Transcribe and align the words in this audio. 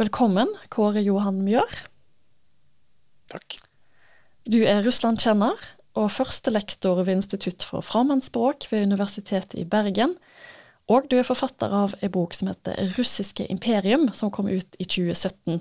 Velkommen, 0.00 0.48
Kåre 0.72 1.02
Johan 1.04 1.42
Mjør. 1.44 1.74
Takk. 3.28 3.58
Du 4.48 4.62
er 4.64 4.78
Russland-kjenner 4.80 5.60
og 5.92 6.06
førstelektor 6.14 7.02
ved 7.02 7.18
Institutt 7.18 7.66
for 7.68 7.84
fremmedspråk 7.84 8.64
ved 8.70 8.86
Universitetet 8.88 9.60
i 9.60 9.66
Bergen. 9.68 10.14
Og 10.88 11.10
du 11.12 11.18
er 11.20 11.28
forfatter 11.28 11.74
av 11.82 11.92
en 12.00 12.12
bok 12.14 12.32
som 12.32 12.48
heter 12.48 12.80
'Russiske 12.96 13.44
imperium', 13.52 14.08
som 14.14 14.30
kom 14.30 14.48
ut 14.48 14.76
i 14.78 14.84
2017. 14.88 15.60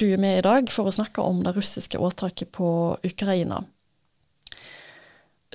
Du 0.00 0.06
er 0.06 0.16
med 0.16 0.38
i 0.38 0.46
dag 0.48 0.72
for 0.72 0.88
å 0.88 0.96
snakke 0.96 1.20
om 1.20 1.44
det 1.44 1.54
russiske 1.54 1.98
åtaket 1.98 2.48
på 2.48 2.96
Ukraina. 3.04 3.64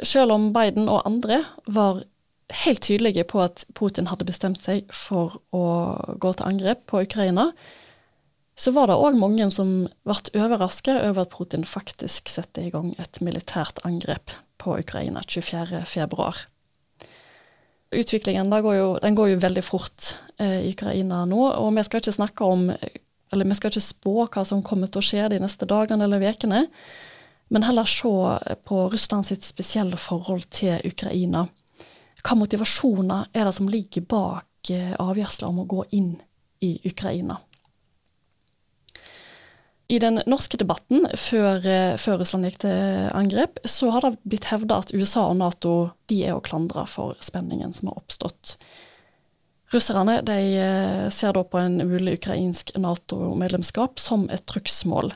Selv 0.03 0.31
om 0.31 0.53
Biden 0.53 0.89
og 0.89 1.01
andre 1.05 1.45
var 1.65 2.03
helt 2.49 2.81
tydelige 2.81 3.23
på 3.29 3.41
at 3.43 3.65
Putin 3.77 4.09
hadde 4.09 4.27
bestemt 4.27 4.61
seg 4.63 4.89
for 4.95 5.39
å 5.55 5.63
gå 6.21 6.33
til 6.33 6.49
angrep 6.49 6.85
på 6.89 7.03
Ukraina, 7.05 7.51
så 8.59 8.73
var 8.75 8.89
det 8.89 8.97
òg 8.99 9.15
mange 9.15 9.45
som 9.55 9.87
ble 10.07 10.17
overraska 10.35 10.97
over 11.07 11.23
at 11.23 11.33
Putin 11.35 11.63
faktisk 11.63 12.31
satte 12.31 12.65
i 12.65 12.71
gang 12.73 12.91
et 12.99 13.21
militært 13.23 13.79
angrep 13.87 14.33
på 14.59 14.75
Ukraina 14.81 15.23
24.2. 15.23 16.31
Utviklingen 17.95 18.51
går 18.51 18.75
jo, 18.75 18.89
går 18.99 19.29
jo 19.31 19.37
veldig 19.41 19.63
fort 19.65 20.15
eh, 20.37 20.67
i 20.67 20.73
Ukraina 20.73 21.23
nå, 21.29 21.39
og 21.55 21.71
vi 21.77 21.85
skal 21.87 22.03
ikke 22.03 22.17
snakke 22.19 22.49
om 22.49 22.67
eller 23.31 23.45
vi 23.45 23.55
skal 23.57 23.71
ikke 23.71 23.85
spå 23.85 24.13
hva 24.25 24.43
som 24.45 24.65
kommer 24.65 24.89
til 24.89 25.01
å 25.01 25.05
skje 25.05 25.29
de 25.33 25.39
neste 25.41 25.67
dagene 25.69 26.05
eller 26.05 26.23
ukene, 26.25 26.65
men 27.49 27.65
heller 27.65 27.89
se 27.89 28.11
på 28.65 28.83
Russland 28.93 29.27
sitt 29.29 29.45
spesielle 29.45 29.97
forhold 30.01 30.49
til 30.53 30.81
Ukraina. 30.85 31.47
Hva 32.23 32.35
motivasjoner 32.35 33.29
er 33.33 33.47
det 33.47 33.53
som 33.55 33.69
ligger 33.71 34.05
bak 34.09 34.71
eh, 34.73 34.95
avgjørelsen 34.99 35.47
om 35.47 35.61
å 35.63 35.69
gå 35.69 35.85
inn 35.95 36.17
i 36.65 36.75
Ukraina? 36.87 37.39
I 39.89 39.97
den 39.97 40.19
norske 40.29 40.57
debatten 40.61 41.07
før, 41.17 41.63
eh, 41.65 41.95
før, 41.97 42.19
Russland 42.21 42.45
gikk 42.45 42.59
til 42.61 43.07
angrep, 43.17 43.57
så 43.65 43.89
har 43.95 44.05
det 44.05 44.19
blitt 44.21 44.51
hevda 44.51 44.83
at 44.83 44.93
USA 44.93 45.23
og 45.31 45.39
Nato 45.39 45.73
de 46.11 46.19
er 46.27 46.35
å 46.37 46.43
klandre 46.45 46.85
for 46.85 47.17
spenningen 47.25 47.73
som 47.73 47.89
har 47.89 47.97
oppstått. 47.97 48.57
Russerne 49.73 50.19
de 50.25 50.37
eh, 50.61 51.07
ser 51.13 51.33
da 51.33 51.41
på 51.41 51.57
en 51.61 51.81
mulig 51.89 52.19
ukrainsk 52.19 52.75
Nato-medlemskap 52.77 53.97
som 54.01 54.27
et 54.29 54.45
trugsmål. 54.49 55.15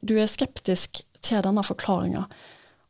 Du 0.00 0.16
er 0.16 0.32
skeptisk 0.32 1.02
til 1.24 1.44
denne 1.44 1.64
forklaringa, 1.64 2.24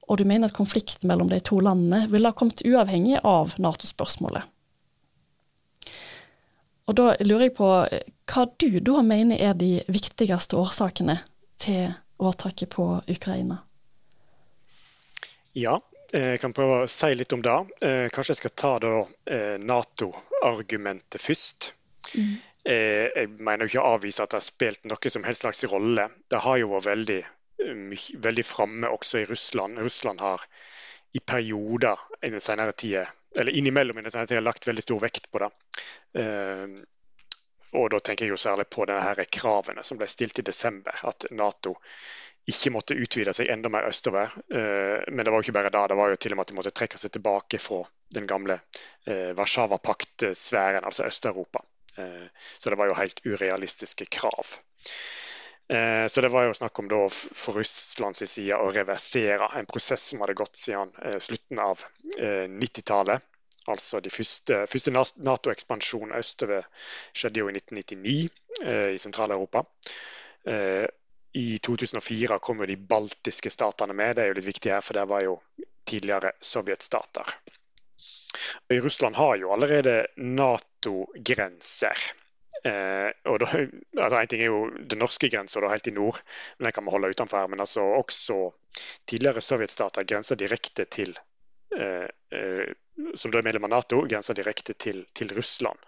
og 0.09 0.19
du 0.21 0.25
mener 0.29 0.51
at 0.51 0.57
konflikten 0.57 1.09
mellom 1.09 1.31
de 1.31 1.41
to 1.45 1.61
landene 1.65 2.05
ville 2.13 2.29
ha 2.29 2.37
kommet 2.37 2.65
uavhengig 2.67 3.21
av 3.25 3.55
Nato-spørsmålet. 3.59 4.51
Og 6.85 6.97
da 6.99 7.15
lurer 7.25 7.47
jeg 7.47 7.55
på 7.57 7.69
hva 7.69 8.43
du 8.61 8.81
da 8.85 9.01
mener 9.07 9.41
er 9.41 9.55
de 9.57 9.79
viktigste 9.89 10.59
årsakene 10.61 11.17
til 11.61 11.95
åtaket 12.21 12.69
på 12.75 12.89
Ukraina? 13.09 13.63
Ja, 15.57 15.79
jeg 16.13 16.43
kan 16.43 16.53
prøve 16.53 16.83
å 16.83 16.91
si 16.91 17.15
litt 17.17 17.33
om 17.33 17.41
det. 17.43 17.55
Eh, 17.87 18.11
kanskje 18.13 18.35
jeg 18.35 18.43
skal 18.43 18.55
ta 18.61 18.75
da 18.85 18.93
Nato-argumentet 19.65 21.23
først. 21.23 21.73
Mm. 22.13 22.35
Eh, 22.65 23.11
jeg 23.13 23.29
mener 23.45 23.69
ikke 23.69 23.83
å 23.83 23.97
avvise 23.99 24.25
at 24.25 24.33
det 24.33 24.39
har 24.41 24.47
spilt 24.47 24.87
noe 24.89 25.11
som 25.13 25.25
helst 25.27 25.45
slags 25.45 25.65
rolle. 25.69 26.09
Det 26.33 26.41
har 26.41 26.61
jo 26.61 26.71
vært 26.73 26.87
veldig, 26.89 27.19
veldig 28.25 28.45
framme 28.47 28.89
også 28.91 29.23
i 29.23 29.27
Russland. 29.29 29.79
Russland 29.79 30.21
har 30.21 30.43
i 31.15 31.21
perioder 31.21 32.01
i 32.23 32.31
den 32.31 32.43
senere 32.43 32.73
tida 32.73 33.07
eller 33.39 33.53
innimellom 33.53 33.99
i 33.99 34.03
den 34.03 34.11
senere 34.11 34.27
tida, 34.27 34.41
lagt 34.41 34.67
veldig 34.69 34.83
stor 34.83 35.01
vekt 35.03 35.31
på 35.31 35.43
det. 35.43 35.51
Uh, 36.19 36.83
og 37.75 37.89
da 37.91 37.99
tenker 37.99 38.27
jeg 38.27 38.35
jo 38.35 38.39
særlig 38.39 38.69
på 38.71 38.87
denne 38.87 39.27
kravene 39.27 39.83
som 39.83 39.99
ble 39.99 40.07
stilt 40.11 40.39
i 40.39 40.47
desember. 40.47 40.95
At 41.03 41.27
Nato 41.35 41.75
ikke 42.47 42.71
måtte 42.71 42.95
utvide 43.01 43.33
seg 43.35 43.51
enda 43.51 43.71
mer 43.73 43.89
østover. 43.89 44.31
Uh, 44.53 45.03
men 45.11 45.25
det 45.25 45.33
var 45.33 45.41
jo 45.41 45.49
ikke 45.49 45.57
bare 45.59 45.75
da, 45.75 45.87
det 45.91 45.99
var 45.99 46.13
jo 46.13 46.21
til 46.23 46.35
og 46.35 46.39
med 46.39 46.47
at 46.47 46.53
de 46.53 46.59
måtte 46.61 46.75
trekke 46.79 47.01
seg 47.03 47.15
tilbake 47.17 47.63
fra 47.63 47.83
den 48.15 48.31
gamle 48.31 48.61
uh, 49.09 49.33
Warszawapakt-sfæren, 49.35 50.87
altså 50.87 51.09
Øst-Europa. 51.11 51.67
så 52.59 52.71
det 52.71 52.79
var 52.79 52.89
jo 52.91 52.95
helt 52.99 53.21
urealistiske 53.23 54.07
krav. 54.11 54.57
Så 55.65 56.21
det 56.21 56.29
var 56.29 56.45
jo 56.45 56.57
snakk 56.59 56.79
om 56.83 56.89
da 56.91 56.99
for 57.09 57.57
Russlands 57.57 58.21
side 58.29 58.59
å 58.61 58.69
reversere 58.69 59.47
en 59.57 59.67
prosess 59.67 60.11
som 60.11 60.21
hadde 60.21 60.37
gått 60.37 60.59
siden 60.61 60.91
slutten 61.25 61.63
av 61.65 61.81
90-tallet. 62.19 63.25
Altså 63.73 64.01
de 64.05 64.13
første, 64.13 64.65
første 64.69 64.93
Nato-ekspansjonen 64.93 66.13
østover 66.19 66.67
skjedde 67.17 67.41
jo 67.41 67.49
i 67.49 67.55
1999 67.57 68.29
eh, 68.65 68.91
i 68.93 69.01
Sentral-Europa. 69.01 69.65
Eh, 70.45 70.85
I 71.41 71.47
2004 71.65 72.39
kom 72.45 72.61
jo 72.61 72.69
de 72.69 72.77
baltiske 72.77 73.51
statene 73.51 73.97
med. 73.97 74.17
Det 74.17 74.25
er 74.25 74.31
jo 74.31 74.39
litt 74.39 74.51
viktig 74.51 74.75
her, 74.75 74.85
for 74.85 74.99
det 74.99 75.07
var 75.11 75.25
jo 75.25 75.39
tidligere 75.89 76.35
sovjetstater. 76.45 77.33
I 78.75 78.81
Russland 78.85 79.17
har 79.17 79.39
jo 79.41 79.53
allerede 79.55 79.97
Nato-grenser. 80.17 82.05
Eh, 82.65 83.11
og 83.29 83.43
da, 83.43 83.49
altså 84.01 84.19
En 84.21 84.29
ting 84.33 84.43
er 84.43 84.49
jo 84.49 84.71
den 84.73 85.03
norske 85.03 85.29
grensa 85.29 85.61
helt 85.69 85.91
i 85.91 85.93
nord, 85.93 86.21
men 86.59 86.69
den 86.69 86.77
kan 86.77 86.87
vi 86.87 86.95
holde 86.95 87.11
utenfor. 87.13 87.45
her, 87.45 87.49
Men 87.53 87.61
altså 87.61 87.85
også 87.85 88.39
tidligere 89.07 89.41
sovjetstater 89.41 90.05
grenser 90.05 90.41
direkte 90.41 90.85
til 90.85 91.17
eh, 91.77 92.09
eh 92.33 92.73
som 93.15 93.31
da 93.31 93.41
er 93.41 93.43
medlem 93.43 93.65
av 93.67 93.71
Nato, 93.71 94.05
grenser 94.07 94.35
direkte 94.39 94.73
til, 94.79 95.01
til 95.13 95.33
Russland. 95.35 95.79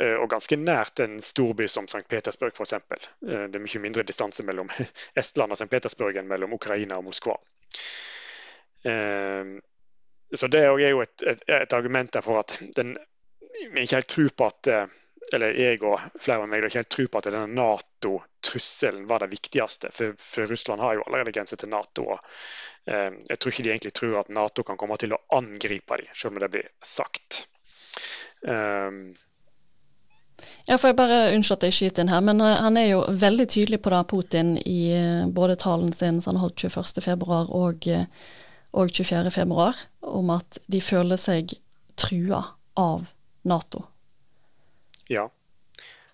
Eh, 0.00 0.14
og 0.16 0.30
ganske 0.32 0.56
nært 0.56 1.02
en 1.04 1.18
storby 1.20 1.66
som 1.68 1.84
St. 1.84 2.06
Petersburg 2.08 2.54
f.eks. 2.56 2.72
Eh, 2.72 3.10
det 3.20 3.58
er 3.58 3.64
mye 3.64 3.82
mindre 3.82 4.04
distanse 4.08 4.44
mellom 4.48 4.70
Estland 5.22 5.52
og 5.52 5.60
St. 5.60 5.68
Petersburg 5.68 6.16
enn 6.16 6.30
mellom 6.30 6.56
Ukraina 6.56 6.96
og 6.96 7.10
Moskva. 7.10 7.36
Eh, 8.88 9.52
så 10.32 10.48
det 10.48 10.64
er 10.64 10.88
jo 10.88 11.02
et, 11.04 11.26
et, 11.28 11.44
et 11.52 11.76
argument 11.76 12.16
for 12.24 12.40
at 12.40 12.56
den, 12.76 12.96
vi 13.74 13.84
ikke 13.84 14.00
helt 14.00 14.12
tror 14.14 14.32
på 14.32 14.48
at 14.48 14.72
eller 15.32 15.56
jeg 15.56 15.80
og 15.86 16.00
flere 16.20 16.42
av 16.42 16.50
meg 16.50 16.66
ikke 16.66 16.82
helt 16.82 16.92
tro 16.92 17.06
på 17.08 17.20
at 17.20 17.28
denne 17.30 17.56
Nato-trusselen 17.56 19.06
var 19.08 19.22
det 19.22 19.32
viktigste. 19.32 19.92
For, 19.94 20.14
for, 20.18 20.50
Russland 20.50 20.82
har 20.84 20.98
jo 20.98 21.04
allerede 21.06 21.34
grenser 21.34 21.60
til 21.60 21.72
Nato. 21.72 22.06
og 22.14 22.20
eh, 22.90 23.10
Jeg 23.30 23.38
tror 23.38 23.52
ikke 23.54 23.66
de 23.66 23.72
egentlig 23.74 23.94
tror 23.96 24.20
at 24.20 24.32
Nato 24.32 24.64
kan 24.66 24.80
komme 24.80 24.98
til 25.00 25.14
å 25.14 25.20
angripe 25.36 26.00
dem, 26.00 26.10
selv 26.14 26.34
om 26.34 26.42
det 26.42 26.50
blir 26.52 26.72
sagt. 26.84 27.44
Um, 28.42 29.12
ja, 30.66 30.74
får 30.74 30.90
jeg 30.90 30.98
bare 30.98 31.18
Unnskyld 31.36 31.60
at 31.60 31.66
jeg 31.68 31.76
skyter 31.76 32.02
inn 32.02 32.10
her, 32.10 32.24
men 32.26 32.42
uh, 32.42 32.56
han 32.64 32.80
er 32.80 32.88
jo 32.90 33.04
veldig 33.22 33.46
tydelig 33.52 33.82
på 33.84 33.92
det, 33.94 34.02
Putin, 34.10 34.56
i 34.58 34.80
uh, 34.96 35.30
både 35.30 35.58
talen 35.62 35.94
sin 35.96 36.20
som 36.20 36.34
han 36.34 36.42
holdt 36.42 36.66
21.2 36.66 37.38
og, 37.46 37.88
og 38.72 38.98
24.2, 38.98 39.70
om 40.10 40.34
at 40.34 40.60
de 40.66 40.82
føler 40.82 41.20
seg 41.20 41.56
trua 42.00 42.42
av 42.80 43.06
Nato. 43.46 43.86
Ja. 45.12 45.28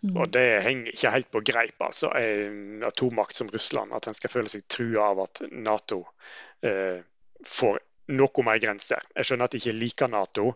Mm. 0.03 0.15
Og 0.15 0.31
det 0.31 0.47
henger 0.63 0.93
ikke 0.93 1.11
helt 1.11 1.31
på 1.35 1.43
greip, 1.43 1.77
altså. 1.83 2.13
En 2.15 2.85
atommakt 2.87 3.37
som 3.37 3.51
Russland. 3.51 3.95
At 3.97 4.07
en 4.07 4.17
skal 4.17 4.33
føle 4.33 4.53
seg 4.53 4.67
trua 4.71 5.11
av 5.13 5.23
at 5.27 5.43
Nato 5.51 6.05
eh, 6.63 7.01
får 7.47 7.81
noe 8.15 8.45
mer 8.47 8.61
grenser. 8.63 9.05
Jeg 9.17 9.29
skjønner 9.29 9.49
at 9.49 9.55
de 9.55 9.61
ikke 9.61 9.77
liker 9.77 10.13
Nato, 10.13 10.53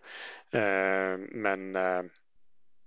eh, 0.55 1.25
men 1.45 1.67
eh, 1.77 2.13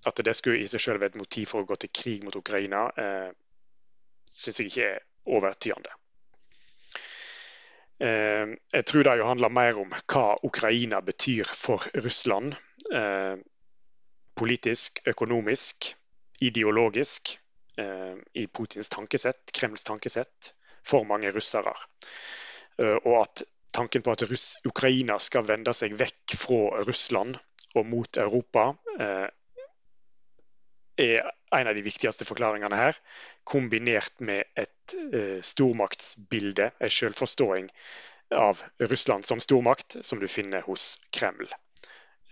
at 0.07 0.25
det 0.25 0.35
skulle 0.39 0.63
i 0.63 0.71
seg 0.71 0.83
selv 0.83 1.03
være 1.03 1.15
et 1.15 1.21
motiv 1.21 1.53
for 1.53 1.63
å 1.63 1.69
gå 1.69 1.79
til 1.83 1.93
krig 1.95 2.25
mot 2.27 2.37
Ukraina, 2.39 2.87
eh, 2.99 3.31
syns 4.27 4.61
jeg 4.63 4.73
ikke 4.73 4.89
er 4.89 5.05
overtydende. 5.37 5.95
Eh, 8.01 8.57
jeg 8.75 8.87
tror 8.89 9.07
det 9.07 9.19
jo 9.21 9.29
handler 9.29 9.55
mer 9.55 9.79
om 9.81 9.93
hva 9.95 10.27
Ukraina 10.45 11.01
betyr 11.05 11.49
for 11.49 11.87
Russland. 11.95 12.57
Eh, 12.93 13.37
politisk, 14.37 15.01
økonomisk, 15.09 15.95
ideologisk 16.45 17.37
eh, 17.81 18.17
i 18.37 18.47
Putins 18.47 18.91
tankesett, 18.93 19.53
Kremls 19.53 19.85
tankesett, 19.85 20.53
for 20.87 21.09
mange 21.09 21.33
russere. 21.35 21.73
Eh, 22.79 22.99
og 23.03 23.23
at 23.23 23.43
tanken 23.77 24.05
på 24.05 24.13
at 24.13 24.27
Russ 24.31 24.57
Ukraina 24.69 25.19
skal 25.23 25.47
vende 25.49 25.75
seg 25.77 25.97
vekk 25.99 26.37
fra 26.41 26.85
Russland 26.87 27.41
og 27.77 27.89
mot 27.89 28.21
Europa, 28.21 28.71
eh, 29.01 29.27
er 30.97 31.33
en 31.53 31.69
av 31.69 31.77
de 31.77 31.85
viktigste 31.85 32.25
forklaringene 32.29 32.77
her. 32.77 32.97
Kombinert 33.45 34.21
med 34.25 34.45
et 34.57 34.97
eh, 34.97 35.43
stormaktsbilde, 35.45 36.71
en 36.81 36.93
selvforståing 36.93 37.69
av 38.37 38.63
Russland 38.81 39.25
som 39.25 39.41
stormakt, 39.41 39.99
som 40.03 40.21
du 40.21 40.29
finner 40.29 40.65
hos 40.67 40.97
Kreml. 41.15 41.49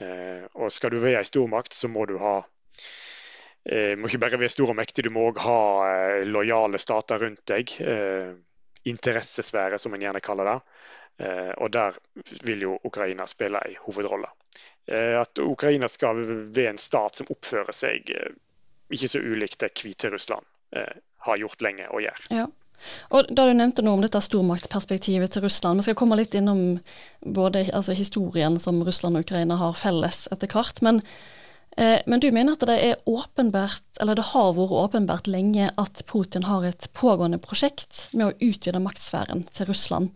Eh, 0.03 0.45
og 0.59 0.73
skal 0.73 0.95
du 0.95 0.99
være 1.03 1.23
en 1.23 1.29
stormakt, 1.29 1.75
så 1.75 1.89
må 1.91 2.07
du 2.11 2.17
ha 2.19 2.39
eh, 3.65 3.95
må 3.99 4.11
ikke 4.11 4.23
bare 4.25 4.41
være 4.41 4.53
stor 4.53 4.73
og 4.73 4.79
mektig, 4.79 5.07
du 5.07 5.13
må 5.15 5.29
òg 5.31 5.41
ha 5.45 5.61
eh, 5.89 6.25
lojale 6.27 6.81
stater 6.83 7.23
rundt 7.27 7.45
deg. 7.51 7.77
Interessesfære, 8.85 9.79
som 9.81 9.95
en 9.97 10.03
gjerne 10.05 10.21
kaller 10.21 10.51
det. 10.51 10.59
Og 11.63 11.71
der 11.73 11.95
vil 12.45 12.65
jo 12.67 12.73
Ukraina 12.85 13.25
spille 13.31 13.63
en 13.65 13.79
hovedrolle. 13.87 14.27
At 14.93 15.41
Ukraina 15.41 15.89
skal 15.89 16.19
være 16.19 16.75
en 16.75 16.81
stat 16.83 17.17
som 17.17 17.31
oppfører 17.33 17.73
seg 17.73 18.11
ikke 18.93 19.09
så 19.09 19.23
ulikt 19.23 19.63
det 19.63 19.71
Hviterussland 19.79 20.45
har 21.25 21.41
gjort 21.41 21.65
lenge 21.65 21.87
og 21.89 22.03
gjør. 22.05 22.21
Ja. 22.35 22.45
Og 23.11 23.29
da 23.31 23.47
Du 23.49 23.55
nevnte 23.57 23.85
noe 23.85 23.99
om 23.99 24.03
dette 24.05 24.21
stormaktsperspektivet 24.21 25.33
til 25.35 25.45
Russland. 25.47 25.81
Vi 25.81 25.89
skal 25.89 25.99
komme 25.99 26.19
litt 26.21 26.35
innom 26.37 26.81
både 27.25 27.69
altså, 27.73 27.97
historien 27.97 28.59
som 28.61 28.83
Russland 28.85 29.17
og 29.17 29.25
Ukraina 29.27 29.57
har 29.61 29.79
felles 29.79 30.27
etter 30.35 30.51
hvert. 30.53 30.83
Men, 30.85 31.01
eh, 31.77 32.01
men, 32.07 32.21
du 32.21 32.31
mener 32.31 32.59
at 32.59 32.67
det 32.69 32.77
er 32.81 33.01
åpenbart, 33.09 33.85
eller 34.01 34.19
det 34.19 34.31
har 34.35 34.53
vært 34.59 34.77
åpenbart 34.83 35.31
lenge 35.31 35.71
at 35.81 36.05
Putin 36.11 36.45
har 36.51 36.65
et 36.65 36.91
pågående 36.93 37.41
prosjekt 37.41 38.09
med 38.13 38.29
å 38.29 38.51
utvide 38.51 38.83
maktsfæren 38.83 39.47
til 39.53 39.73
Russland. 39.73 40.13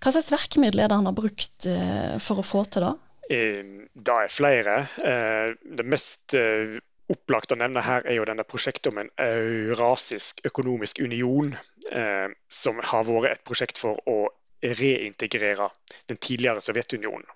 Hva 0.00 0.14
slags 0.14 0.32
virkemiddel 0.32 0.80
er 0.80 0.88
det 0.88 0.96
han 0.96 1.08
har 1.10 1.16
brukt 1.16 1.66
eh, 1.68 2.18
for 2.18 2.40
å 2.40 2.46
få 2.46 2.64
til 2.72 2.88
det? 2.88 2.94
Eh, 3.30 3.64
det 3.94 4.14
er 4.16 4.32
flere. 4.32 4.76
Eh, 5.04 5.52
det 5.76 5.86
mest 5.86 6.34
eh, 6.34 6.80
opplagt 7.10 7.52
å 7.52 7.58
nevne 7.58 7.82
her 7.84 8.06
er 8.06 8.18
jo 8.18 8.26
denne 8.28 8.46
prosjektet 8.48 8.90
om 8.92 9.00
en 9.02 9.10
eurasisk 9.24 10.44
økonomisk 10.50 11.00
union, 11.02 11.54
eh, 11.92 12.28
som 12.48 12.80
har 12.92 13.06
vært 13.08 13.32
et 13.32 13.44
prosjekt 13.46 13.80
for 13.82 14.00
å 14.10 14.18
reintegrere 14.60 15.70
den 16.10 16.20
tidligere 16.20 16.60
Sovjetunionen. 16.64 17.28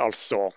Altså 0.00 0.48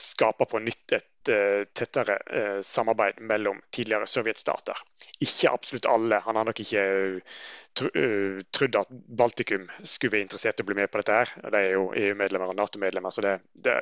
skape 0.00 0.46
på 0.48 0.60
nytt 0.64 0.94
et 0.96 1.30
uh, 1.30 1.62
tettere 1.76 2.16
uh, 2.24 2.60
samarbeid 2.64 3.20
mellom 3.28 3.60
tidligere 3.72 4.08
sovjetstater. 4.08 4.78
Ikke 5.20 5.52
absolutt 5.52 5.88
alle. 5.90 6.20
Han 6.24 6.38
har 6.40 6.48
nok 6.48 6.62
ikke 6.64 6.84
tr 7.76 7.90
uh, 7.90 8.38
trodd 8.54 8.78
at 8.80 8.94
Baltikum 9.20 9.66
skulle 9.82 10.16
være 10.16 10.28
interessert 10.28 10.60
i 10.60 10.64
å 10.64 10.70
bli 10.70 10.78
med 10.80 10.92
på 10.92 11.02
dette. 11.02 11.18
her. 11.20 11.34
De 11.52 11.60
er 11.60 11.74
jo 11.74 11.90
EU-medlemmer 11.92 12.52
og 12.52 12.58
Nato-medlemmer, 12.58 13.14
så 13.14 13.26
det, 13.26 13.36
det, 13.66 13.76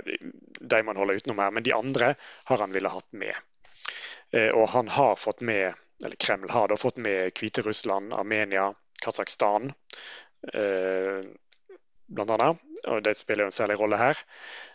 de 0.58 0.82
må 0.82 0.94
han 0.94 1.02
holde 1.04 1.20
utenom 1.20 1.44
her. 1.44 1.54
Men 1.54 1.66
de 1.66 1.76
andre 1.76 2.12
har 2.50 2.66
han 2.66 2.74
ville 2.74 2.92
hatt 2.96 3.08
med. 3.24 3.47
Eh, 4.32 4.48
og 4.48 4.68
han 4.68 4.88
har 4.88 5.16
fått 5.16 5.40
med, 5.40 5.74
eller 6.04 6.16
Kreml 6.16 6.50
har 6.50 6.68
da 6.68 6.76
fått 6.76 6.96
med 6.96 7.32
Hviterussland, 7.38 8.12
Armenia, 8.12 8.72
Kasakhstan 9.02 9.72
eh, 10.54 11.20
bl.a. 12.08 12.50
Og 12.88 13.02
det 13.04 13.16
spiller 13.18 13.46
jo 13.46 13.52
en 13.52 13.56
særlig 13.56 13.78
rolle 13.80 14.00
her. 14.00 14.20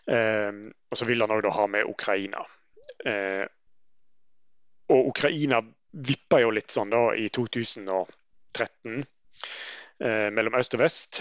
Eh, 0.07 0.51
og 0.89 0.99
så 0.99 1.07
vil 1.09 1.23
han 1.23 1.33
òg 1.33 1.49
ha 1.53 1.67
med 1.67 1.89
Ukraina. 1.89 2.45
Og 4.93 5.07
Ukraina 5.09 5.61
vippa 5.93 6.39
jo 6.43 6.51
litt 6.53 6.71
sånn 6.71 6.91
da 6.93 7.07
i 7.17 7.29
2013 7.33 9.03
Eh, 10.03 10.29
mellom 10.33 10.57
øst 10.57 10.73
og 10.75 10.81
vest. 10.81 11.19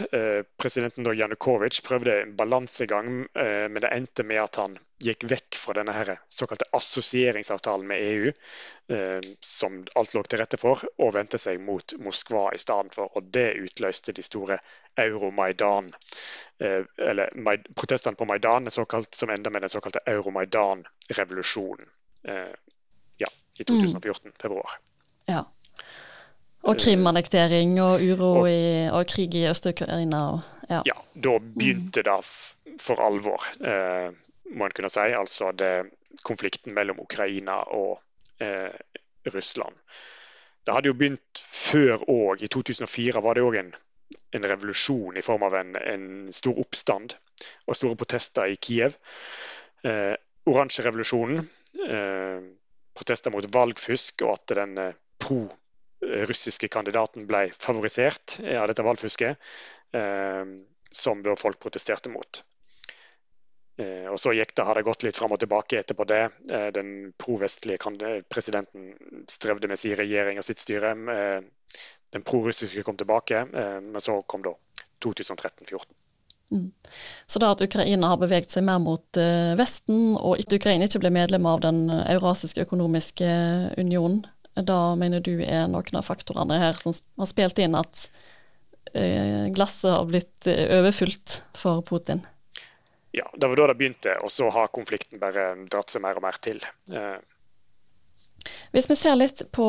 Presidenten 0.59 1.07
Janukovitsj 1.07 1.83
prøvde 1.87 2.15
en 2.23 2.33
balansegang, 2.37 3.11
men 3.35 3.83
det 3.85 3.91
endte 3.93 4.25
med 4.27 4.41
at 4.43 4.57
han 4.59 4.79
gikk 5.03 5.27
vekk 5.31 5.57
fra 5.59 5.75
denne 5.77 5.95
her 5.97 6.13
såkalte 6.31 6.69
assosieringsavtalen 6.77 7.87
med 7.89 8.03
EU, 8.07 8.33
som 9.41 9.81
alt 9.99 10.15
lå 10.15 10.23
til 10.27 10.41
rette 10.43 10.59
for, 10.61 10.83
og 10.99 11.15
vendte 11.17 11.41
seg 11.43 11.61
mot 11.63 11.95
Moskva 12.03 12.49
i 12.55 12.61
stedet 12.63 12.95
for. 12.95 13.11
Og 13.17 13.31
det 13.35 13.49
utløste 13.63 14.15
de 14.17 14.25
store 14.27 14.59
Euromaidan, 15.03 15.91
eller 16.61 17.35
protestene 17.75 18.19
på 18.19 18.29
Maidan, 18.29 18.71
som 18.71 19.31
enda 19.31 19.51
med 19.51 19.67
den 19.67 19.73
såkalte 19.73 20.05
Euromaidan-revolusjonen 20.07 21.89
ja, 23.19 23.29
i 23.59 23.65
2014, 23.65 24.29
mm. 24.29 24.33
februar. 24.43 24.79
Ja. 25.27 25.45
Og 26.63 26.79
krimannektering 26.79 27.75
og 27.83 28.03
uro 28.03 28.47
i, 28.47 28.87
og 28.87 29.07
krig 29.11 29.35
i 29.35 29.49
Øst-Ukraina. 29.51 30.21
Ja. 30.71 30.83
ja. 30.87 30.99
da 31.15 31.39
begynte 31.43 32.05
det 32.07 32.19
for 32.81 33.03
alvor, 33.03 33.43
eh, 33.67 34.13
må 34.53 34.67
en 34.67 34.75
kunne 34.77 34.91
si. 34.93 35.09
Altså 35.17 35.53
det, 35.57 35.73
konflikten 36.27 36.75
mellom 36.77 37.01
Ukraina 37.03 37.63
og 37.75 38.01
eh, 38.43 38.73
Russland. 39.33 39.77
Det 40.63 40.75
hadde 40.75 40.93
jo 40.93 40.99
begynt 40.99 41.43
før 41.43 42.05
òg. 42.07 42.43
I 42.43 42.51
2004 42.53 43.23
var 43.25 43.39
det 43.39 43.45
òg 43.47 43.59
en, 43.59 43.73
en, 44.37 44.49
revolusjon 44.53 45.19
i 45.19 45.25
form 45.25 45.47
av 45.49 45.57
en, 45.59 45.75
en, 45.77 46.11
stor 46.35 46.59
oppstand 46.63 47.17
og 47.67 47.79
store 47.79 47.99
protester 47.99 48.53
i 48.53 48.59
Kiev. 48.63 48.99
Eh, 49.87 50.15
Oransjerevolusjonen. 50.47 51.43
Eh, 51.89 52.45
protester 52.93 53.33
mot 53.33 53.47
valgfusk 53.55 54.23
og 54.27 54.35
at 54.37 54.55
den 54.59 54.79
eh, 54.79 54.97
pro 55.23 55.47
russiske 56.03 56.69
kandidaten 56.73 57.29
ble 57.31 57.47
favorisert 57.55 58.41
av 58.43 58.67
dette 58.69 58.85
valgfusket, 58.85 59.51
eh, 59.95 60.43
som 60.93 61.23
folk 61.39 61.61
protesterte 61.63 62.11
mot. 62.13 62.43
Eh, 63.83 64.07
og 64.13 64.21
så 64.21 64.35
gikk 64.37 64.55
det, 64.57 64.67
har 64.69 64.79
det 64.79 64.85
gått 64.87 65.05
litt 65.07 65.19
fram 65.19 65.35
og 65.35 65.41
tilbake 65.43 65.81
etterpå 65.81 66.07
det. 66.11 66.23
Eh, 66.53 66.69
den 66.75 67.13
pro-vestlige 67.19 67.81
presidenten 68.31 68.93
strevde 69.31 69.71
med 69.71 69.81
sin 69.81 69.97
regjering 69.99 70.41
og 70.41 70.47
sitt 70.47 70.63
styre. 70.63 70.95
Den 72.13 72.25
pro-russiske 72.29 72.85
kom 72.85 72.99
tilbake, 73.01 73.47
men 73.49 74.03
så 74.05 74.19
kom 74.29 74.43
da 74.45 74.53
2013-2014. 75.01 75.87
Mm. 76.53 76.67
Så 77.25 77.41
da 77.41 77.55
at 77.55 77.63
Ukraina 77.65 78.11
har 78.11 78.19
beveget 78.21 78.53
seg 78.53 78.67
mer 78.67 78.77
mot 78.85 79.21
Vesten, 79.57 80.13
og 80.19 80.37
at 80.37 80.53
Ukraina 80.53 80.85
ikke 80.85 81.01
ble 81.01 81.15
medlem 81.15 81.49
av 81.49 81.63
den 81.65 81.87
eurasiske 81.89 82.67
økonomiske 82.67 83.31
unionen, 83.81 84.27
da 84.55 84.95
mener 84.99 85.23
du 85.25 85.41
er 85.41 85.65
noen 85.71 85.97
av 85.97 86.05
faktorene 86.05 86.59
her 86.61 86.77
som 86.81 86.93
har 86.93 87.31
spilt 87.31 87.61
inn 87.63 87.77
at 87.79 88.05
eh, 88.93 89.49
glasset 89.55 89.95
har 89.95 90.09
blitt 90.09 90.49
eh, 90.51 90.67
overfylt 90.79 91.41
for 91.57 91.83
Putin? 91.89 92.25
Ja, 93.13 93.31
det 93.37 93.47
var 93.47 93.57
da 93.57 93.67
det 93.67 93.75
begynte, 93.77 94.15
og 94.25 94.31
så 94.33 94.49
har 94.51 94.73
konflikten 94.73 95.21
bare 95.21 95.53
dratt 95.69 95.93
seg 95.93 96.01
mer 96.01 96.17
og 96.17 96.25
mer 96.25 96.39
til. 96.41 96.63
Eh. 96.97 97.19
Hvis 98.73 98.89
vi 98.89 98.97
ser 98.97 99.19
litt 99.21 99.43
på 99.53 99.67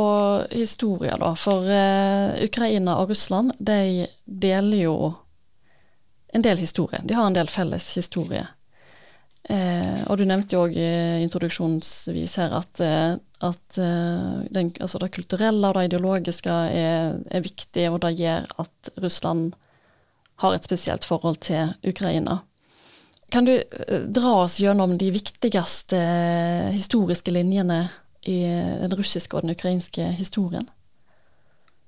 historien, 0.48 1.20
da. 1.20 1.34
For 1.36 1.68
uh, 1.68 2.40
Ukraina 2.40 2.96
og 3.02 3.12
Russland 3.12 3.52
de 3.60 4.08
deler 4.24 4.86
jo 4.86 4.96
en 6.34 6.46
del 6.46 6.62
historie. 6.64 7.02
De 7.04 7.18
har 7.20 7.28
en 7.28 7.36
del 7.36 7.52
felles 7.52 7.90
historie. 8.00 8.46
Uh, 9.44 10.08
og 10.08 10.22
du 10.22 10.24
nevnte 10.24 10.56
jo 10.56 10.64
òg 10.64 10.80
introduksjonsvis 10.80 12.38
her 12.40 12.56
at 12.62 12.84
at 13.44 13.76
den, 13.76 14.70
altså 14.80 15.02
det 15.02 15.10
kulturelle 15.18 15.68
og 15.68 15.76
det 15.76 15.90
ideologiske 15.90 16.48
er, 16.48 17.18
er, 17.28 17.42
viktig, 17.44 17.90
og 17.92 17.98
det 18.06 18.14
gjør 18.22 18.46
at 18.64 18.92
Russland 19.04 19.50
har 20.40 20.56
et 20.56 20.64
spesielt 20.64 21.04
forhold 21.04 21.42
til 21.44 21.74
Ukraina. 21.84 22.38
Kan 23.34 23.50
du 23.50 23.56
uh, 23.58 24.00
dra 24.14 24.36
oss 24.44 24.60
gjennom 24.62 24.96
de 25.02 25.10
viktigste 25.16 26.00
historiske 26.76 27.34
linjene 27.34 27.88
i 28.30 28.40
den 28.80 28.94
russiske 28.96 29.36
og 29.36 29.44
den 29.44 29.56
ukrainske 29.58 30.06
historien? 30.16 30.70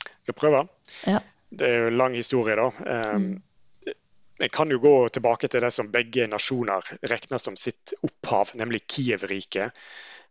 Jeg 0.04 0.26
skal 0.26 0.38
prøve. 0.42 0.66
Ja. 1.08 1.22
Det 1.56 1.68
er 1.70 1.84
jo 1.84 1.92
en 1.92 2.00
lang 2.02 2.18
historie, 2.18 2.58
da. 2.60 2.66
Um, 3.14 3.28
mm. 3.30 3.94
Jeg 4.42 4.52
kan 4.52 4.72
jo 4.72 4.82
gå 4.84 4.96
tilbake 5.16 5.48
til 5.48 5.64
det 5.64 5.72
som 5.72 5.92
begge 5.94 6.26
nasjoner 6.28 6.84
regner 7.08 7.40
som 7.40 7.56
sitt 7.56 7.94
opphav, 8.04 8.52
nemlig 8.60 8.84
Kiev-riket 8.84 9.78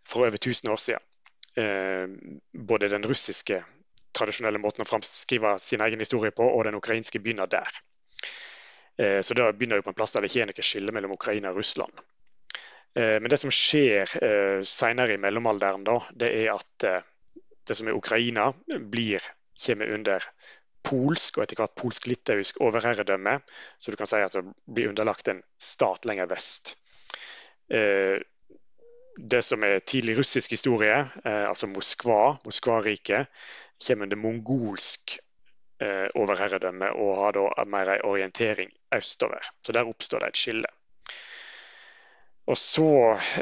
for 0.04 0.26
over 0.26 0.36
1000 0.36 0.72
år 0.74 0.76
siden. 0.76 1.06
Eh, 1.56 2.08
både 2.52 2.88
den 2.88 3.06
russiske 3.06 3.62
tradisjonelle 4.14 4.58
måten 4.58 4.84
å 4.84 4.88
framskrive 4.88 5.56
sin 5.62 5.82
egen 5.86 6.02
historie 6.02 6.34
på, 6.34 6.44
og 6.44 6.64
den 6.66 6.76
ukrainske 6.78 7.20
begynner 7.22 7.48
der. 7.50 7.70
Eh, 8.98 9.20
så 9.20 9.34
da 9.34 9.52
begynner 9.52 9.80
vi 9.80 9.86
på 9.86 9.92
en 9.92 9.98
plass 9.98 10.14
der 10.14 10.24
det 10.24 10.30
ikke 10.30 10.44
er 10.44 10.50
noe 10.50 10.66
skille 10.66 10.94
mellom 10.94 11.14
Ukraina 11.16 11.52
og 11.52 11.60
Russland. 11.60 12.02
Eh, 12.94 13.16
men 13.20 13.30
det 13.32 13.40
som 13.42 13.52
skjer 13.54 14.16
senere 14.68 15.16
i 15.16 15.22
mellomalderen, 15.22 15.86
da, 15.86 15.98
det 16.14 16.30
er 16.44 16.52
at 16.54 16.88
det 17.64 17.78
som 17.78 17.88
er 17.88 17.96
Ukraina, 17.96 18.50
blir, 18.92 19.24
kommer 19.66 19.94
under 19.96 20.26
polsk 20.84 21.38
og 21.38 21.46
etter 21.46 21.62
hvert 21.62 21.78
polsk-litauisk 21.80 22.60
overherredømme. 22.60 23.38
Så 23.80 23.90
du 23.90 23.96
kan 23.96 24.10
si 24.10 24.20
at 24.20 24.36
det 24.36 24.44
blir 24.68 24.90
underlagt 24.90 25.30
en 25.32 25.40
stat 25.56 26.04
lenger 26.04 26.28
vest 26.28 26.74
det 29.16 29.42
som 29.42 29.62
er 29.64 29.82
tidlig 29.86 30.18
russisk 30.18 30.50
historie, 30.54 30.96
eh, 31.24 31.44
altså 31.48 31.66
Moskva, 31.70 32.36
Moskva-riket, 32.44 33.30
kommer 33.86 34.06
under 34.06 34.16
mongolsk 34.16 35.18
eh, 35.82 36.06
overherredømme 36.14 36.92
og 37.00 37.16
har 37.22 37.36
da 37.38 37.64
mer 37.66 37.94
en 37.96 38.06
orientering 38.10 38.70
østover. 38.94 39.50
Så 39.62 39.72
der 39.72 39.88
oppstår 39.88 40.24
det 40.24 40.32
et 40.32 40.42
skille. 40.42 40.70
Og 42.46 42.58
så 42.60 42.88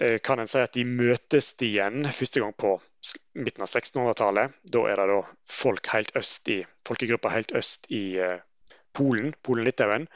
eh, 0.01 0.19
kan 0.23 0.39
en 0.39 0.51
si 0.51 0.63
at 0.63 0.75
de 0.77 0.85
møtes 0.87 1.53
igjen 1.67 2.07
første 2.07 2.43
gang 2.43 2.55
på 2.55 2.77
midten 3.35 3.65
av 3.65 3.69
1600-tallet. 3.69 4.59
Da 4.63 4.85
er 4.87 5.01
det 5.01 5.09
da 5.11 5.21
folk 5.51 5.91
helt 5.95 6.15
øst 6.19 6.49
i, 6.55 6.61
folkegrupper 6.87 7.35
helt 7.35 7.55
øst 7.59 7.91
i 7.91 8.05
eh, 8.23 8.39
Polen, 8.95 9.33
Polen-Litauen, 9.43 10.07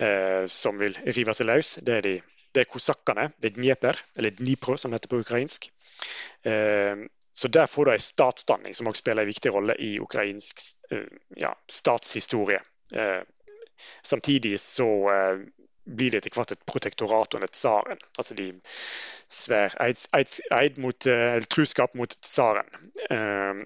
eh, 0.00 0.46
som 0.48 0.78
vil 0.80 0.96
rive 1.04 1.34
seg 1.36 1.50
løs. 1.50 1.76
Det 1.84 1.98
er 1.98 2.08
de 2.54 2.62
er 2.62 2.70
kosakkene 2.70 3.32
ved 3.42 3.56
Dnieper, 3.56 3.98
eller 4.16 4.30
Dnipro 4.30 4.76
som 4.78 4.92
det 4.92 5.00
heter 5.00 5.10
på 5.10 5.20
ukrainsk. 5.24 5.68
Eh, 6.46 7.04
så 7.36 7.48
Der 7.48 7.66
får 7.66 7.84
du 7.84 7.92
en 7.92 8.00
statsdanning 8.00 8.74
som 8.74 8.86
også 8.86 9.02
spiller 9.02 9.22
en 9.22 9.30
viktig 9.32 9.50
rolle 9.54 9.74
i 9.82 9.98
ukrainsk 10.00 10.60
eh, 10.90 11.08
ja, 11.36 11.50
statshistorie. 11.66 12.60
Eh, 12.92 13.22
samtidig 14.02 14.60
så 14.60 14.86
blir 15.84 16.10
det 16.10 16.20
etter 16.22 16.32
hvert 16.32 16.52
et 16.54 16.66
protektorat 16.66 17.34
under 17.34 17.50
tsaren. 17.50 17.98
Altså 18.18 18.36
de 18.38 18.46
svær 19.28 19.74
eid, 19.82 19.98
eid, 20.16 20.36
eid 20.54 20.78
mot, 20.80 21.08
truskap 21.50 21.98
mot 21.98 22.14
tsaren. 22.22 22.70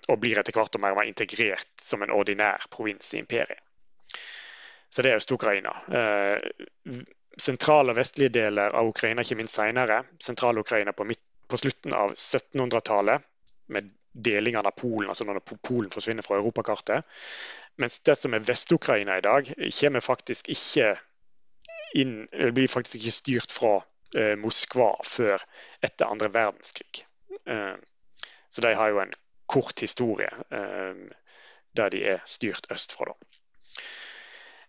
Og 0.08 0.18
blir 0.18 0.40
etter 0.40 0.56
hvert 0.56 0.80
mer 0.80 0.96
og 0.96 1.02
mer 1.02 1.10
integrert 1.12 1.68
som 1.78 2.02
en 2.02 2.10
ordinær 2.10 2.64
provins 2.72 3.12
i 3.14 3.20
imperiet. 3.20 3.60
Så 4.90 5.04
det 5.04 5.12
er 5.12 5.20
Øst-Ukraina. 5.20 5.76
Sentrale 7.38 7.92
og 7.94 7.98
vestlige 7.98 8.32
deler 8.34 8.74
av 8.74 8.88
Ukraina 8.90 9.22
kommer 9.24 9.46
inn 9.46 9.50
senere. 9.52 10.02
Sentral-Ukraina 10.22 10.92
på, 10.96 11.06
på, 11.48 11.60
slutten 11.60 11.94
av 11.94 12.14
1700-tallet, 12.14 13.26
med 13.68 13.90
delingen 14.12 14.66
av 14.66 14.74
Polen, 14.76 15.10
altså 15.10 15.26
når 15.28 15.42
Polen 15.62 15.92
forsvinner 15.94 16.26
fra 16.26 16.38
europakartet. 16.38 17.06
Mens 17.78 18.00
det 18.06 18.16
som 18.18 18.34
er 18.34 18.42
Vest-Ukraina 18.46 19.18
i 19.18 19.24
dag, 19.24 19.52
kommer 19.80 20.02
faktisk 20.02 20.48
ikke 20.54 20.96
inn, 21.98 22.26
blir 22.54 22.70
faktisk 22.70 22.98
ikke 22.98 23.14
styrt 23.14 23.54
fra 23.54 23.76
eh, 24.16 24.34
Moskva 24.40 24.90
før 25.06 25.44
etter 25.84 26.10
andre 26.10 26.32
verdenskrig. 26.34 27.04
Eh, 27.46 27.76
så 28.48 28.64
de 28.64 28.74
har 28.74 28.92
jo 28.92 29.02
en 29.04 29.14
kort 29.48 29.80
historie 29.80 30.30
eh, 30.50 31.06
der 31.76 31.94
de 31.94 32.02
er 32.16 32.24
styrt 32.26 32.66
østfra. 32.72 33.12
da. 33.12 33.14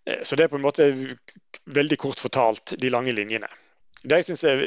Eh, 0.06 0.24
så 0.24 0.36
det 0.36 0.44
er 0.44 0.54
på 0.54 0.60
en 0.60 0.68
måte 0.68 0.92
veldig 1.66 1.98
kort 2.00 2.22
fortalt 2.22 2.76
de 2.82 2.94
lange 2.94 3.16
linjene. 3.16 3.50
Det 4.04 4.22
jeg 4.22 4.30
synes 4.30 4.44
er 4.48 4.62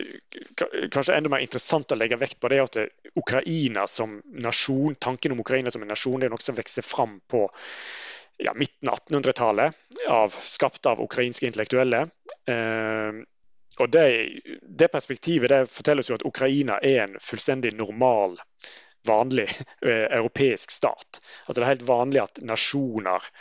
kanskje 0.93 1.15
enda 1.17 1.31
mer 1.33 1.41
interessant 1.45 1.93
å 1.95 1.97
legge 1.97 2.19
vekt 2.21 2.37
på, 2.41 2.51
det 2.53 2.59
er 2.59 2.67
at 2.67 3.17
Ukraina 3.17 3.87
som 3.89 4.19
nasjon, 4.45 4.99
tanken 5.01 5.33
om 5.33 5.41
Ukraina 5.41 5.73
som 5.73 5.85
en 5.85 5.93
nasjon 5.93 6.21
det 6.21 6.29
er 6.29 6.35
noe 6.35 6.45
som 6.45 6.59
vokser 6.59 6.85
fram 6.85 7.17
på 7.33 7.47
ja, 8.45 8.53
midten 8.55 8.91
av 8.93 9.01
1800-tallet, 9.01 9.79
skapt 10.45 10.87
av 10.87 11.01
ukrainske 11.01 11.49
intellektuelle. 11.49 12.05
Eh, 12.49 13.23
og 13.81 13.89
det, 13.93 14.07
det, 14.69 14.89
perspektivet 14.93 15.49
det 15.49 15.63
forteller 15.73 16.05
oss 16.05 16.13
jo 16.13 16.19
at 16.19 16.27
Ukraina 16.29 16.79
er 16.85 17.07
en 17.07 17.17
fullstendig 17.23 17.73
normal, 17.79 18.37
vanlig 19.09 19.49
eh, 19.89 20.09
europeisk 20.13 20.71
stat. 20.71 21.23
Altså 21.47 21.61
Det 21.61 21.65
er 21.65 21.73
helt 21.75 21.89
vanlig 21.89 22.25
at 22.27 22.45
nasjoner 22.45 23.33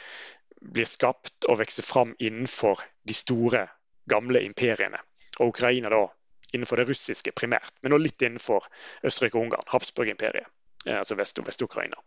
blir 0.62 0.88
skapt 0.88 1.50
og 1.50 1.60
vokser 1.60 1.84
fram 1.84 2.16
innenfor 2.20 2.84
de 3.08 3.18
store, 3.18 3.68
gamle 4.10 4.42
imperiene. 4.46 5.00
Og 5.42 5.54
Ukraina 5.56 5.90
da 5.90 6.06
innenfor 6.54 6.82
det 6.82 6.90
russiske 6.90 7.34
primært, 7.36 7.74
men 7.82 7.96
også 7.96 8.06
litt 8.06 8.26
innenfor 8.28 8.68
Østerrike 9.08 9.40
og 9.40 9.48
Ungarn, 9.48 9.68
Habsburg-imperiet, 9.72 10.50
eh, 10.86 11.00
altså 11.00 11.18
Vest-Ukraina. 11.18 12.00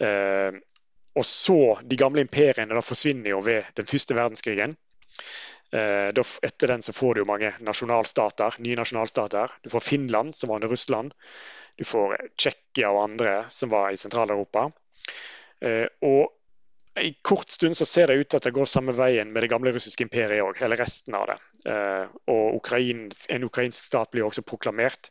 Eh, 0.00 0.58
og 1.18 1.24
så, 1.26 1.80
De 1.82 1.96
gamle 1.96 2.22
imperiene 2.22 2.74
da 2.74 2.84
forsvinner 2.84 3.32
jo 3.32 3.40
ved 3.42 3.64
den 3.74 3.88
første 3.90 4.14
verdenskrigen. 4.14 4.76
Eh, 5.72 6.08
da, 6.14 6.24
etter 6.42 6.72
den 6.72 6.82
så 6.82 6.94
får 6.96 7.14
du 7.14 7.22
jo 7.22 7.28
mange 7.28 7.52
nasjonalstater, 7.60 8.60
nye 8.64 8.78
nasjonalstater. 8.78 9.52
Du 9.62 9.70
får 9.70 9.84
Finland, 9.84 10.36
som 10.36 10.48
var 10.48 10.62
under 10.62 10.72
Russland. 10.72 11.12
Du 11.76 11.84
får 11.84 12.16
Tsjekkia 12.36 12.92
og 12.94 13.02
andre 13.04 13.34
som 13.50 13.70
var 13.70 13.90
i 13.92 14.00
Sentral-Europa. 14.00 14.68
Og 16.06 16.37
i 17.02 17.14
kort 17.22 17.48
stund 17.48 17.76
så 17.76 17.86
ser 17.86 18.10
det 18.10 18.18
ut 18.18 18.28
til 18.28 18.40
at 18.40 18.48
det 18.48 18.54
går 18.56 18.68
samme 18.70 18.94
veien 18.96 19.30
med 19.32 19.44
det 19.44 19.50
gamle 19.52 19.72
russiske 19.74 20.04
imperiet 20.06 20.44
òg, 20.44 20.60
eller 20.64 20.80
resten 20.80 21.16
av 21.18 21.26
det. 21.30 21.38
Eh, 21.72 22.04
og 22.32 22.58
Ukrain, 22.60 23.08
en 23.34 23.46
ukrainsk 23.48 23.90
stat 23.90 24.12
blir 24.14 24.26
også 24.26 24.44
proklamert. 24.46 25.10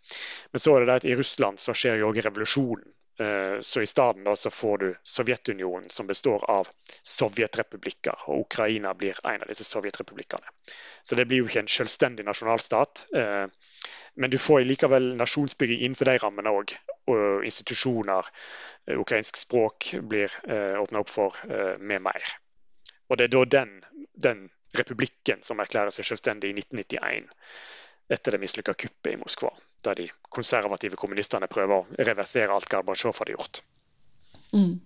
Men 0.51 0.63
så 0.63 0.75
er 0.75 0.83
det 0.83 0.89
det 0.89 0.99
at 1.01 1.09
i 1.11 1.17
Russland 1.19 1.61
så 1.61 1.75
skjer 1.77 2.01
jo 2.01 2.11
òg 2.11 2.21
revolusjonen. 2.25 2.85
Eh, 3.19 3.59
så 3.59 3.81
i 3.81 3.87
stedet 3.87 4.53
får 4.53 4.77
du 4.77 4.95
Sovjetunionen, 5.03 5.89
som 5.89 6.07
består 6.07 6.43
av 6.51 6.67
sovjetrepublikker. 7.01 8.27
Og 8.27 8.39
Ukraina 8.45 8.93
blir 8.93 9.17
en 9.23 9.41
av 9.41 9.47
disse 9.49 9.65
sovjetrepublikkene. 9.65 10.53
Så 11.01 11.15
det 11.15 11.25
blir 11.25 11.41
jo 11.41 11.47
ikke 11.49 11.63
en 11.65 11.71
selvstendig 11.71 12.25
nasjonalstat. 12.27 13.05
Eh, 13.15 13.45
men 14.15 14.33
du 14.33 14.37
får 14.37 14.65
likevel 14.65 15.15
nasjonsbygging 15.17 15.81
innenfor 15.81 16.11
de 16.11 16.17
rammene 16.21 16.53
òg. 16.53 16.75
Og 17.09 17.45
institusjoner, 17.45 18.29
eh, 18.87 18.99
ukrainsk 18.99 19.37
språk 19.37 19.93
blir 20.01 20.33
åpna 20.81 20.99
opp 20.99 21.09
for 21.09 21.35
med 21.79 22.01
mer. 22.01 22.23
Og 23.09 23.17
det 23.17 23.27
er 23.27 23.33
da 23.33 23.45
den, 23.45 23.85
den 24.13 24.49
republikken 24.75 25.43
som 25.43 25.59
erklærer 25.59 25.93
seg 25.95 26.05
selvstendig 26.05 26.51
i 26.51 26.57
1991 26.59 27.29
etter 28.09 28.31
det 28.31 28.39
mislykka 28.39 28.73
kuppet 28.73 29.13
i 29.13 29.19
Moskva, 29.19 29.51
der 29.87 29.97
de 30.03 30.09
konservative 30.33 30.99
kommunistene 30.99 31.49
prøver 31.51 31.81
å 31.81 32.03
reversere 32.09 32.53
alt 32.53 32.69
Gorbatsjov 32.71 33.17
hadde 33.21 33.37
gjort. 33.37 33.61
Mm. 34.53 34.77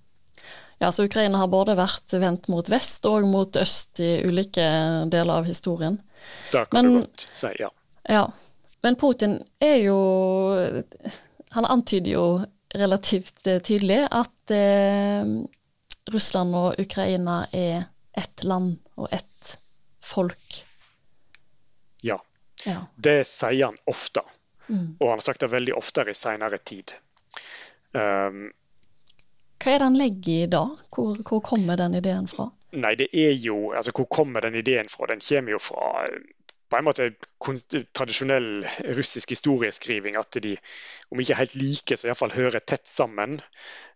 Ja, 0.82 0.92
så 0.92 1.06
Ukraina 1.06 1.38
har 1.38 1.50
både 1.52 1.76
vært 1.78 2.14
vendt 2.18 2.48
mot 2.50 2.70
vest 2.70 3.06
og 3.06 3.28
mot 3.30 3.58
øst 3.62 4.02
i 4.02 4.16
ulike 4.26 4.64
deler 5.14 5.42
av 5.42 5.50
historien. 5.50 6.00
Det 6.50 6.64
kan 6.72 6.86
Men, 6.88 6.94
du 6.94 7.04
godt 7.04 7.28
si, 7.38 7.52
ja. 7.62 7.70
ja. 8.10 8.24
Men 8.82 8.98
Putin 8.98 9.36
er 9.62 9.76
jo 9.84 9.98
Han 11.52 11.66
antyder 11.66 12.12
jo 12.12 12.26
relativt 12.74 13.44
tydelig 13.44 14.06
at 14.10 14.54
eh, 14.56 15.32
Russland 16.10 16.56
og 16.56 16.80
Ukraina 16.80 17.44
er 17.52 17.84
ett 18.18 18.44
land 18.44 18.80
og 18.96 19.12
ett 19.12 19.58
folk. 20.02 20.64
Ja. 22.02 22.18
ja. 22.66 22.86
Det 22.96 23.22
sier 23.28 23.66
han 23.66 23.78
ofte. 23.86 24.24
Mm. 24.72 24.88
Og 25.00 25.10
han 25.10 25.20
har 25.20 25.26
sagt 25.26 25.44
det 25.44 25.52
veldig 25.52 25.76
oftere 25.78 26.14
i 26.14 26.18
seinere 26.18 26.58
tid. 26.64 26.96
Um, 27.92 28.50
Hva 29.62 29.74
er 29.74 29.82
det 29.82 29.88
han 29.90 29.98
legger 30.00 30.46
i 30.46 30.52
da? 30.52 30.66
Hvor, 30.96 31.18
hvor, 31.28 31.42
kommer 31.46 31.80
den 31.80 31.98
ideen 32.00 32.30
fra? 32.32 32.48
Nei, 32.72 32.94
det 32.96 33.10
er 33.12 33.34
jo, 33.36 33.74
altså 33.76 33.92
Hvor 33.96 34.08
kommer 34.08 34.48
den 34.48 34.56
ideen 34.56 34.88
fra? 34.90 35.10
Den 35.12 35.24
kommer 35.24 35.58
jo 35.58 35.60
fra 35.60 36.06
på 36.72 36.80
en 36.80 36.86
måte 36.88 37.10
tradisjonell 37.92 38.64
russisk 38.96 39.34
historieskriving. 39.34 40.16
At 40.16 40.38
de, 40.44 40.56
om 41.12 41.20
ikke 41.20 41.36
helt 41.36 41.58
like, 41.60 41.98
så 41.98 42.08
iallfall 42.08 42.32
hører 42.32 42.64
tett 42.64 42.88
sammen. 42.88 43.42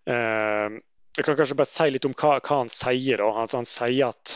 Uh, 0.04 0.76
jeg 1.16 1.24
kan 1.24 1.38
kanskje 1.40 1.56
bare 1.56 1.72
si 1.72 1.88
litt 1.94 2.08
om 2.08 2.16
hva, 2.20 2.34
hva 2.44 2.60
han 2.60 2.72
sier. 2.72 3.24
da. 3.24 3.30
Han, 3.38 3.52
han 3.62 3.70
sier 3.70 4.12
at 4.12 4.36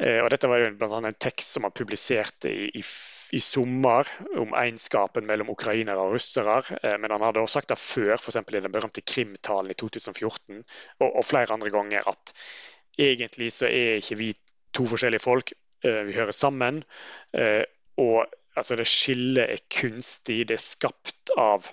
og 0.00 0.30
Dette 0.32 0.48
var 0.48 0.62
jo 0.62 0.70
annet 0.70 1.10
en 1.10 1.18
tekst 1.20 1.56
som 1.56 1.66
han 1.66 1.74
publiserte 1.76 2.48
i, 2.48 2.68
i, 2.80 2.82
i 3.36 3.40
sommer 3.44 4.08
om 4.40 4.54
egenskapen 4.56 5.26
mellom 5.28 5.52
ukrainere 5.52 6.00
og 6.00 6.14
russere. 6.16 6.60
Eh, 6.80 6.96
men 6.96 7.12
han 7.12 7.24
hadde 7.26 7.42
også 7.44 7.60
sagt 7.60 7.74
det 7.74 7.80
før, 7.82 8.14
f.eks. 8.16 8.40
i 8.40 8.60
den 8.60 8.72
berømte 8.72 9.04
Krim-talen 9.04 9.72
i 9.72 9.78
2014, 9.78 10.62
og, 11.00 11.08
og 11.08 11.24
flere 11.26 11.56
andre 11.56 11.72
ganger, 11.74 12.08
at 12.08 12.34
egentlig 13.00 13.52
så 13.56 13.68
er 13.68 14.00
ikke 14.00 14.20
vi 14.20 14.32
to 14.76 14.86
forskjellige 14.86 15.22
folk, 15.24 15.52
Eh, 15.84 16.06
vi 16.06 16.12
hører 16.12 16.30
sammen. 16.30 16.82
Eh, 17.32 17.64
og 17.96 18.26
altså 18.58 18.76
det 18.78 18.86
skillet 18.90 19.52
er 19.54 19.62
kunstig, 19.70 20.40
det 20.48 20.56
er 20.56 20.62
skapt 20.62 21.32
av 21.38 21.66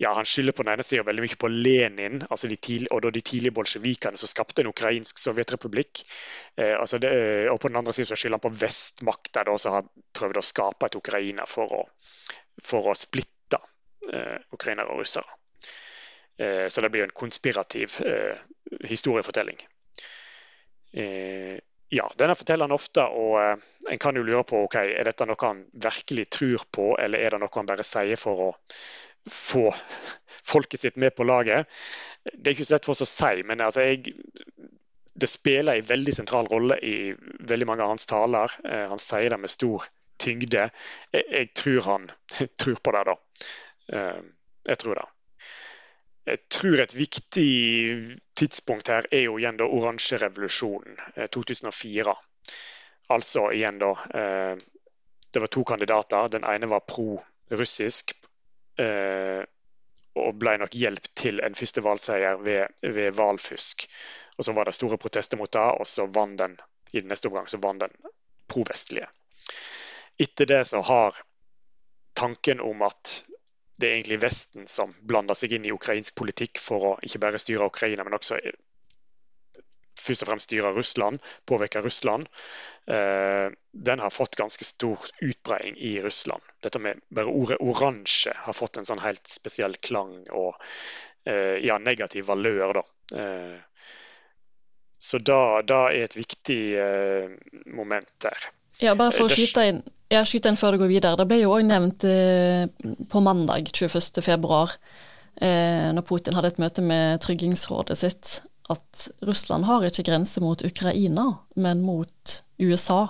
ja, 0.00 0.14
Han 0.14 0.24
skylder 0.24 0.56
på 0.56 0.64
den 0.64 0.72
ene 0.72 0.86
sida 0.86 1.04
veldig 1.04 1.24
mye 1.26 1.38
på 1.40 1.50
Lenin 1.52 2.22
altså 2.24 2.48
tidlig, 2.48 2.88
og 2.90 3.02
da 3.04 3.12
de 3.12 3.20
tidlige 3.20 3.54
bolsjevikene 3.54 4.20
som 4.20 4.30
skapte 4.30 4.62
en 4.62 4.70
ukrainsk 4.72 5.20
sovjetrepublikk. 5.20 6.02
Eh, 6.56 6.74
altså 6.78 6.98
det, 7.02 7.12
og 7.52 7.60
på 7.60 7.68
den 7.68 7.80
andre 7.82 7.92
sida 7.96 8.16
skylder 8.16 8.40
han 8.40 8.46
på 8.46 8.54
vestmakta 8.64 9.44
som 9.58 9.78
har 9.78 9.88
prøvd 10.16 10.40
å 10.40 10.46
skape 10.48 10.88
et 10.88 10.98
Ukraina 11.00 11.46
for 11.50 11.76
å, 11.76 11.82
for 12.64 12.90
å 12.90 12.96
splitte 12.98 13.60
eh, 14.12 14.40
ukrainere 14.56 14.94
og 14.94 15.04
russere. 15.04 15.38
Eh, 16.38 16.66
så 16.68 16.80
det 16.80 16.90
blir 16.90 17.04
en 17.04 17.14
konspirativ 17.14 18.00
eh, 18.06 18.40
historiefortelling. 18.88 19.60
Eh, 20.94 21.58
ja, 21.92 22.06
denne 22.18 22.36
forteller 22.38 22.68
han 22.68 22.74
ofte, 22.74 23.04
og 23.04 23.38
eh, 23.40 23.64
en 23.92 24.00
kan 24.02 24.16
jo 24.16 24.24
lure 24.26 24.44
på 24.48 24.64
ok, 24.66 24.78
er 24.82 25.08
dette 25.08 25.26
noe 25.28 25.40
han 25.42 25.64
virkelig 25.84 26.28
tror 26.38 26.64
på, 26.72 26.92
eller 27.00 27.20
er 27.20 27.34
det 27.34 27.42
noe 27.42 27.56
han 27.58 27.68
bare 27.68 27.86
sier 27.86 28.20
for 28.20 28.48
å 28.48 28.50
få 29.30 29.68
folket 30.44 30.80
sitt 30.80 30.96
med 31.00 31.14
på 31.16 31.26
laget? 31.28 31.68
Det 32.24 32.50
er 32.50 32.56
ikke 32.56 32.68
så 32.68 32.76
lett 32.76 32.88
for 32.88 32.96
oss 32.96 33.04
å 33.04 33.10
si, 33.10 33.44
men 33.46 33.62
altså, 33.64 33.84
jeg, 33.84 34.16
det 35.14 35.30
spiller 35.30 35.78
en 35.78 35.90
veldig 35.90 36.16
sentral 36.16 36.48
rolle 36.50 36.78
i 36.82 36.96
veldig 37.50 37.68
mange 37.68 37.84
av 37.84 37.94
hans 37.94 38.08
taler. 38.10 38.56
Eh, 38.64 38.86
han 38.90 39.02
sier 39.02 39.30
det 39.30 39.40
med 39.40 39.52
stor 39.52 39.86
tyngde. 40.20 40.68
Jeg, 41.12 41.26
jeg 41.30 41.52
tror 41.54 41.88
han 41.88 42.08
tror 42.60 42.80
på 42.80 42.96
det, 42.96 43.04
da. 43.10 43.18
Eh, 43.94 44.22
jeg 44.72 44.80
tror 44.82 45.00
det. 45.00 45.08
Jeg 46.24 46.40
tror 46.56 46.80
et 46.80 46.96
viktig 46.96 47.50
tidspunkt 48.36 48.88
her 48.88 49.06
er 49.10 49.26
jo 49.26 49.38
igjen 49.38 49.58
da 49.60 49.66
oransjerevolusjonen 49.66 50.98
2004. 51.30 52.10
Eh, 52.10 52.56
altså 53.14 53.50
igjen 53.52 53.78
da 53.78 53.92
eh, 54.14 54.56
Det 55.34 55.40
var 55.42 55.50
to 55.50 55.64
kandidater. 55.64 56.28
Den 56.28 56.44
ene 56.46 56.68
var 56.70 56.84
pro-russisk 56.86 58.12
eh, 58.78 59.42
og 60.14 60.36
ble 60.38 60.52
nok 60.62 60.76
hjelp 60.78 61.08
til 61.18 61.40
en 61.42 61.56
første 61.58 61.82
valgseier 61.82 62.38
ved, 62.38 62.70
ved 62.82 63.16
valfusk. 63.18 63.88
Og 64.38 64.44
Så 64.44 64.52
var 64.52 64.64
det 64.64 64.74
store 64.74 64.98
protester 64.98 65.36
mot 65.36 65.52
det, 65.52 65.60
og 65.80 65.86
så 65.86 66.06
vant 66.06 66.38
den 66.38 66.54
i 66.92 67.00
den 67.00 67.10
neste 67.10 67.28
omgang 67.28 67.48
så 67.50 67.58
vant 67.58 67.82
den 67.82 67.94
pro-vestlige. 68.48 69.08
Etter 70.18 70.46
det 70.46 70.60
så 70.70 70.80
har 70.86 71.18
tanken 72.14 72.60
om 72.60 72.82
at 72.86 73.24
det 73.80 73.88
er 73.88 73.96
egentlig 73.96 74.20
Vesten 74.22 74.68
som 74.70 74.92
blander 75.02 75.38
seg 75.38 75.56
inn 75.56 75.66
i 75.66 75.72
ukrainsk 75.74 76.14
politikk 76.18 76.60
for 76.62 76.90
å 76.90 76.92
ikke 77.02 77.22
bare 77.22 77.40
styre 77.42 77.66
Ukraina, 77.70 78.06
men 78.06 78.16
også 78.16 78.38
først 80.04 80.24
og 80.24 80.30
fremst 80.30 80.50
styre 80.50 80.72
Russland, 80.74 81.20
påvirke 81.48 81.82
Russland, 81.84 82.28
eh, 82.90 83.48
den 83.72 84.02
har 84.02 84.10
fått 84.10 84.36
ganske 84.36 84.64
stor 84.64 85.06
utbreding 85.20 85.78
i 85.78 85.96
Russland. 86.04 86.42
Dette 86.62 86.78
med 86.78 87.00
bare 87.08 87.32
ordet 87.32 87.60
oransje 87.60 88.34
har 88.36 88.56
fått 88.56 88.76
en 88.76 88.88
sånn 88.88 89.02
helt 89.04 89.26
spesiell 89.30 89.76
klang 89.80 90.16
og 90.30 90.56
eh, 91.26 91.60
ja, 91.64 91.78
negativ 91.78 92.28
valør. 92.28 92.80
da. 92.80 92.84
Eh, 93.20 93.56
så 94.98 95.20
da, 95.20 95.62
da, 95.62 95.86
er 95.92 96.06
et 96.06 96.16
viktig 96.16 96.62
eh, 96.80 97.32
moment 97.66 98.10
der. 98.24 98.50
Ja, 98.80 98.94
bare 98.98 99.12
for 99.14 99.28
å 99.28 99.32
skyte 99.32 99.66
inn, 99.70 99.82
ja, 100.14 100.22
skyt 100.26 100.46
den 100.46 100.58
før 100.60 100.74
det 100.74 100.82
går 100.84 100.92
videre. 100.92 101.18
Det 101.18 101.26
ble 101.30 101.40
jo 101.42 101.54
òg 101.56 101.66
nevnt 101.66 102.06
eh, 102.08 102.64
på 103.10 103.22
mandag 103.24 103.70
21.2, 103.74 104.60
eh, 105.42 105.90
når 105.96 106.06
Putin 106.08 106.38
hadde 106.38 106.54
et 106.54 106.62
møte 106.62 106.84
med 106.84 107.22
Tryggingsrådet 107.24 107.98
sitt, 108.00 108.38
at 108.72 109.08
Russland 109.26 109.66
har 109.68 109.84
ikke 109.84 110.06
grense 110.06 110.40
mot 110.44 110.62
Ukraina, 110.64 111.26
men 111.60 111.82
mot 111.84 112.38
USA. 112.62 113.02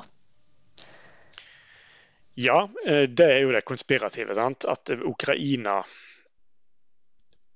Ja, 2.35 2.65
eh, 2.87 3.05
det 3.09 3.29
er 3.31 3.45
jo 3.45 3.53
det 3.55 3.63
konspirative. 3.69 4.35
Sant? 4.35 4.65
At 4.65 4.91
Ukraina 4.91 5.83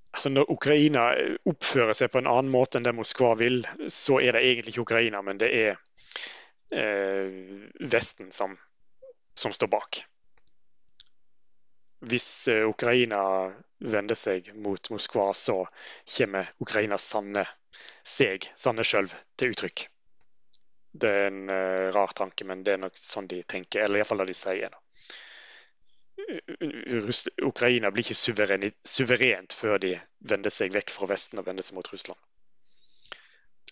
altså 0.09 0.29
Når 0.29 0.49
Ukraina 0.51 1.03
oppfører 1.45 1.93
seg 1.93 2.09
på 2.11 2.17
en 2.21 2.27
annen 2.27 2.49
måte 2.51 2.79
enn 2.79 2.85
det 2.87 2.95
Moskva 2.97 3.35
vil, 3.37 3.61
så 3.93 4.17
er 4.19 4.33
det 4.33 4.41
egentlig 4.41 4.73
ikke 4.73 4.87
Ukraina, 4.87 5.21
men 5.21 5.37
det 5.37 5.49
er 5.53 5.77
eh, 6.73 7.29
Vesten 7.91 8.31
som, 8.33 8.57
som 9.39 9.55
står 9.55 9.71
bak 9.71 10.03
hvis 11.99 12.47
eh, 12.47 12.69
Ukraina 12.69 13.53
vender 13.79 14.15
seg 14.15 14.53
mot 14.55 14.89
Moskva, 14.89 15.33
så 15.33 15.67
kommer 16.17 16.51
Ukrainas 16.59 17.07
sanne 17.11 17.45
seg, 18.03 18.51
sanne 18.55 18.83
sjølv, 18.83 19.13
til 19.37 19.53
uttrykk. 19.53 19.87
Det 20.99 21.09
er 21.09 21.27
en 21.29 21.49
uh, 21.51 21.91
rar 21.93 22.11
tanke, 22.17 22.45
men 22.49 22.63
det 22.65 22.73
er 22.73 22.81
nok 22.81 22.97
sånn 22.97 23.27
de 23.29 23.43
tenker, 23.43 23.83
eller 23.85 24.01
iallfall 24.01 24.23
det 24.23 24.31
de 24.31 24.37
sier. 24.39 24.73
da. 24.73 24.79
Ukraina 27.45 27.91
blir 27.93 28.03
ikke 28.03 28.17
suverent 28.83 29.55
før 29.55 29.77
de 29.79 29.93
vender 30.31 30.51
seg 30.51 30.73
vekk 30.75 30.91
fra 30.91 31.07
Vesten 31.13 31.39
og 31.39 31.47
vender 31.47 31.63
seg 31.63 31.77
mot 31.77 31.91
Russland. 31.93 32.19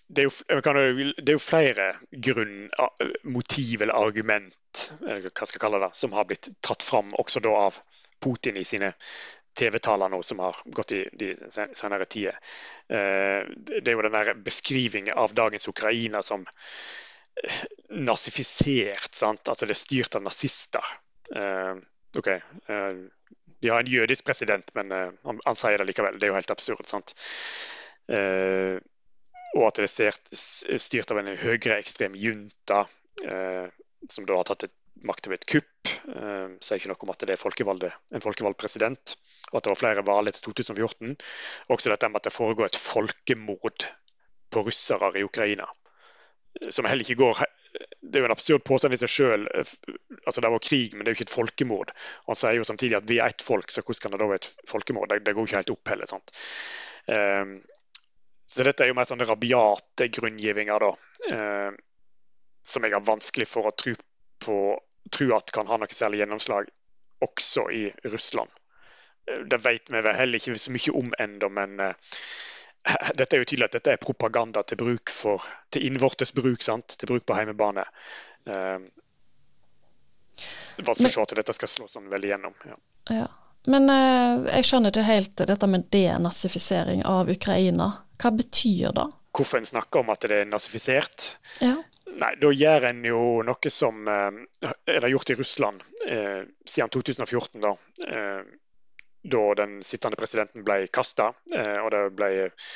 Det 0.08 0.24
er, 0.24 0.30
jo, 0.30 0.62
det 1.20 1.28
er 1.28 1.36
jo, 1.36 1.42
flere 1.44 1.88
grunn, 2.24 2.70
motiv 3.28 3.82
eller 3.84 3.98
argument 4.00 4.86
eller 5.02 5.26
hva 5.28 5.48
skal 5.48 5.58
jeg 5.58 5.64
kalle 5.66 5.82
det, 5.84 5.90
som 6.00 6.14
har 6.16 6.28
blitt 6.30 6.48
tatt 6.64 6.86
fram 6.86 7.12
også 7.20 7.42
da 7.44 7.52
av 7.66 7.82
Putin 8.24 8.56
i 8.58 8.64
sine 8.66 8.94
TV-taler 9.58 10.10
nå 10.10 10.22
som 10.24 10.40
har 10.40 10.58
gått 10.66 10.92
i 10.92 11.02
de 11.18 11.32
senere 11.50 12.06
tider. 12.06 12.38
Eh, 12.88 13.44
det 13.68 13.88
er 13.88 13.96
jo 13.96 14.06
den 14.06 14.18
der 14.18 14.34
beskrivingen 14.46 15.18
av 15.18 15.34
dagens 15.38 15.68
Ukraina 15.68 16.22
som 16.26 16.46
eh, 16.46 17.62
nazifisert. 17.90 19.10
Sant? 19.18 19.50
At 19.50 19.64
det 19.64 19.74
er 19.74 19.80
styrt 19.82 20.18
av 20.20 20.26
nazister. 20.28 20.94
Eh, 21.34 21.74
OK. 22.18 22.30
De 23.58 23.72
har 23.74 23.82
en 23.82 23.90
jødisk 23.90 24.26
president, 24.26 24.70
men 24.78 24.94
han, 24.94 25.42
han 25.42 25.58
sier 25.58 25.82
det 25.82 25.90
likevel. 25.90 26.20
Det 26.20 26.28
er 26.28 26.32
jo 26.32 26.38
helt 26.38 26.54
absurd. 26.54 26.86
sant? 26.90 27.16
Og 29.58 29.66
at 29.70 29.82
det 29.82 29.90
er 29.90 30.80
styrt 30.80 31.12
av 31.12 31.22
en 31.22 31.34
høyreekstrem 31.42 32.16
junta 32.20 32.84
som 34.08 34.28
da 34.30 34.36
har 34.38 34.46
tatt 34.46 34.68
makt 35.06 35.30
ved 35.30 35.42
et 35.42 35.50
kupp. 35.50 35.92
Eh, 36.08 36.56
sier 36.64 36.80
ikke 36.80 36.92
noe 36.92 37.06
om 37.06 37.14
at 37.14 37.24
det 37.24 37.36
er 37.36 37.38
en 37.38 38.24
folkevalgt 38.24 38.62
president, 38.62 39.16
og 39.52 39.60
at 39.60 39.68
det 39.68 39.74
var 39.74 39.82
flere 39.82 40.06
valg 40.08 40.32
etter 40.32 40.46
2014. 40.48 41.18
Også 41.74 41.92
dette 41.94 42.10
med 42.10 42.22
at 42.22 42.30
det 42.30 42.36
foregår 42.36 42.72
et 42.72 42.82
folkemord 42.82 43.88
på 44.54 44.64
russere 44.66 45.12
i 45.20 45.26
Ukraina. 45.28 45.68
Som 46.74 46.88
heller 46.90 47.06
ikke 47.06 47.20
går 47.20 47.46
Det 48.02 48.18
er 48.18 48.24
jo 48.24 48.26
en 48.26 48.34
absurd 48.34 48.64
påstand 48.66 48.96
i 48.96 48.98
seg 48.98 49.12
sjøl. 49.12 49.44
Altså, 49.54 50.42
det 50.42 50.50
var 50.50 50.64
krig, 50.64 50.96
men 50.96 51.04
det 51.04 51.12
er 51.12 51.14
jo 51.14 51.18
ikke 51.20 51.28
et 51.28 51.34
folkemord. 51.36 51.92
Og 52.26 52.32
han 52.32 52.40
sier 52.40 52.58
jo 52.58 52.66
samtidig 52.66 52.96
at 52.98 53.10
vi 53.10 53.20
er 53.20 53.30
ett 53.30 53.44
folk, 53.46 53.70
så 53.70 53.84
hvordan 53.84 54.02
kan 54.02 54.16
det 54.16 54.20
da 54.22 54.30
være 54.32 54.42
et 54.42 54.70
folkemord? 54.72 55.12
Det, 55.12 55.20
det 55.28 55.36
går 55.36 55.46
ikke 55.46 55.60
helt 55.60 55.74
opp 55.76 55.92
heller. 55.92 56.10
sant? 56.10 56.32
Um, 57.06 57.52
så 58.48 58.64
dette 58.64 58.86
er 58.86 58.92
jo 58.92 58.96
mer 58.98 59.08
sånne 59.10 59.28
rabiate 59.28 60.08
grunngivinger, 60.16 60.84
da. 60.84 61.36
Eh, 61.36 61.72
som 62.68 62.84
jeg 62.84 62.96
har 62.96 63.04
vanskelig 63.08 63.48
for 63.48 63.70
å 63.70 63.76
tro 63.76 63.94
på 64.44 64.58
tro 65.12 65.36
at 65.36 65.52
kan 65.56 65.68
ha 65.68 65.78
noe 65.80 65.96
særlig 65.96 66.22
gjennomslag 66.22 66.68
også 67.24 67.68
i 67.72 67.84
Russland. 68.08 68.52
Eh, 69.30 69.44
det 69.50 69.60
vet 69.64 69.92
vi 69.92 70.02
vel 70.02 70.16
heller 70.16 70.40
ikke 70.40 70.60
så 70.60 70.74
mye 70.76 70.96
om 71.00 71.14
ennå, 71.20 71.50
men 71.50 71.80
eh, 71.80 72.14
dette 73.20 73.36
er 73.36 73.44
jo 73.44 73.50
tydelig 73.50 73.70
at 73.70 73.80
dette 73.80 73.96
er 73.96 74.04
propaganda 74.04 74.64
til 74.68 74.80
bruk 74.80 75.12
for, 75.14 75.44
til 75.74 75.88
innvortes 75.90 76.34
bruk, 76.36 76.64
sant? 76.64 76.96
til 77.00 77.12
bruk 77.12 77.28
på 77.28 77.38
heimebane. 77.38 77.88
Eh, 78.48 78.80
vanskelig 80.78 81.12
å 81.12 81.16
se 81.18 81.28
at 81.28 81.38
dette 81.42 81.58
skal 81.58 81.74
slå 81.74 81.92
sånn 81.92 82.10
veldig 82.12 82.34
gjennom. 82.36 82.58
Ja. 82.68 82.80
ja. 83.22 83.28
Men 83.68 83.90
eh, 83.92 84.52
jeg 84.58 84.70
skjønner 84.70 84.94
ikke 84.94 85.08
helt 85.08 85.48
dette 85.50 85.68
med 85.68 85.88
denazifisering 85.92 87.04
av 87.08 87.32
Ukraina. 87.32 87.92
Hva 88.18 88.34
betyr 88.34 88.96
det? 88.98 89.08
Hvorfor 89.38 89.62
en 89.62 89.70
snakker 89.70 90.02
om 90.02 90.10
at 90.14 90.26
det 90.26 90.42
er 90.42 90.50
nazifisert? 90.50 91.30
Ja. 91.62 91.76
Nei, 92.18 92.32
da 92.42 92.50
gjør 92.50 92.88
en 92.90 93.04
jo 93.06 93.24
noe 93.46 93.72
som 93.74 94.08
eh, 94.10 94.72
er 94.90 95.10
gjort 95.12 95.30
i 95.34 95.38
Russland 95.38 95.84
eh, 96.10 96.48
siden 96.66 96.94
2014, 96.94 97.62
da. 97.62 97.76
Eh, 98.08 98.56
da 99.28 99.54
den 99.60 99.80
sittende 99.84 100.18
presidenten 100.20 100.64
ble 100.66 100.88
kasta, 100.94 101.32
eh, 101.56 101.78
og 101.82 101.92
det 101.94 102.04
ble 102.18 102.30
eh, 102.46 102.68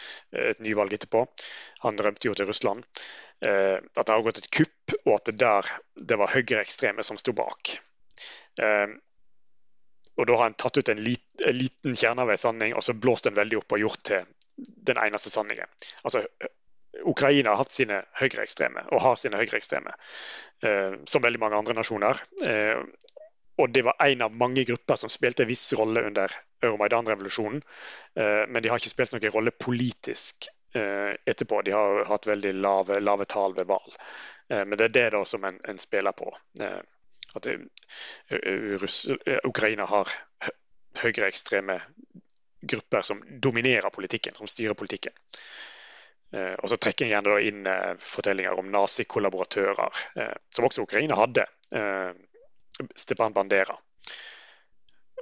et 0.51 0.59
nyvalg 0.63 0.93
etterpå. 0.97 1.23
Han 1.85 1.99
rømte 2.01 2.27
jo 2.27 2.35
til 2.37 2.49
Russland. 2.49 2.85
Eh, 3.41 3.77
at 3.79 4.03
det 4.05 4.11
har 4.11 4.25
gått 4.25 4.41
et 4.43 4.51
kupp, 4.53 4.97
og 5.05 5.15
at 5.15 5.31
det 5.31 5.37
der 5.41 5.69
det 5.95 6.19
var 6.19 6.33
høyreekstreme 6.33 7.05
som 7.07 7.19
sto 7.19 7.33
bak. 7.37 7.77
og 10.21 10.27
da 10.27 10.35
har 10.37 10.49
en 10.51 10.57
tatt 10.59 10.77
ut 10.77 10.89
en, 10.91 10.99
lit, 11.01 11.23
en 11.47 11.55
liten 11.55 11.95
kjerne 11.95 12.21
av 12.21 12.29
en 12.29 12.37
sanning, 12.37 12.75
og 12.75 12.83
så 12.83 12.93
blåst 12.93 13.25
den 13.25 13.37
veldig 13.37 13.61
opp 13.61 13.73
og 13.73 13.81
gjort 13.81 14.03
til 14.05 14.27
den 14.57 14.97
eneste 14.97 15.29
sanningen. 15.29 15.69
Altså 16.03 16.25
Ukraina 17.07 17.53
har 17.53 17.61
hatt 17.61 17.73
sine 17.73 18.01
høyreekstreme, 18.19 18.83
og 18.91 19.01
har 19.01 19.19
sine 19.19 19.39
høyreekstreme, 19.39 19.93
eh, 20.67 20.97
som 21.07 21.23
veldig 21.23 21.39
mange 21.41 21.57
andre 21.57 21.75
nasjoner. 21.77 22.19
Eh, 22.45 22.81
og 23.61 23.73
det 23.73 23.83
var 23.85 23.99
en 24.03 24.25
av 24.25 24.35
mange 24.35 24.63
grupper 24.65 24.97
som 24.99 25.11
spilte 25.11 25.45
en 25.45 25.49
viss 25.49 25.67
rolle 25.77 26.03
under 26.07 26.33
Euromaidan-revolusjonen. 26.63 27.61
Eh, 28.15 28.43
men 28.47 28.63
de 28.63 28.71
har 28.71 28.81
ikke 28.81 28.93
spilt 28.93 29.15
noen 29.15 29.33
rolle 29.33 29.53
politisk 29.55 30.49
eh, 30.75 31.13
etterpå. 31.25 31.61
De 31.65 31.75
har 31.75 32.05
hatt 32.09 32.27
veldig 32.27 32.53
lave, 32.57 32.99
lave 33.03 33.27
tall 33.29 33.55
ved 33.57 33.69
valg. 33.69 33.95
Eh, 34.49 34.63
men 34.65 34.77
det 34.77 34.89
er 34.89 34.95
det 34.97 35.07
da 35.17 35.23
som 35.27 35.45
en, 35.47 35.59
en 35.67 35.81
spiller 35.81 36.15
på. 36.17 36.31
Eh, 36.59 36.81
at 37.31 37.47
Russ, 38.81 39.05
Ukraina 39.47 39.85
har 39.87 40.09
høyreekstreme 40.99 41.77
grupper 42.61 43.01
som 43.01 43.23
dominerer 43.41 43.89
politikken, 43.89 44.35
som 44.37 44.47
styrer 44.47 44.77
politikken. 44.77 45.13
Eh, 46.31 46.53
og 46.53 46.69
så 46.71 46.77
trekker 46.79 47.05
en 47.05 47.11
gjerne 47.11 47.37
inn 47.43 47.65
eh, 47.67 47.93
fortellinger 47.99 48.59
om 48.59 48.69
nazikollaboratører, 48.71 50.03
eh, 50.15 50.35
som 50.53 50.67
også 50.67 50.85
Ukraina 50.87 51.17
hadde. 51.19 51.47
Stepan 52.95 53.33
Bandera. 53.33 53.77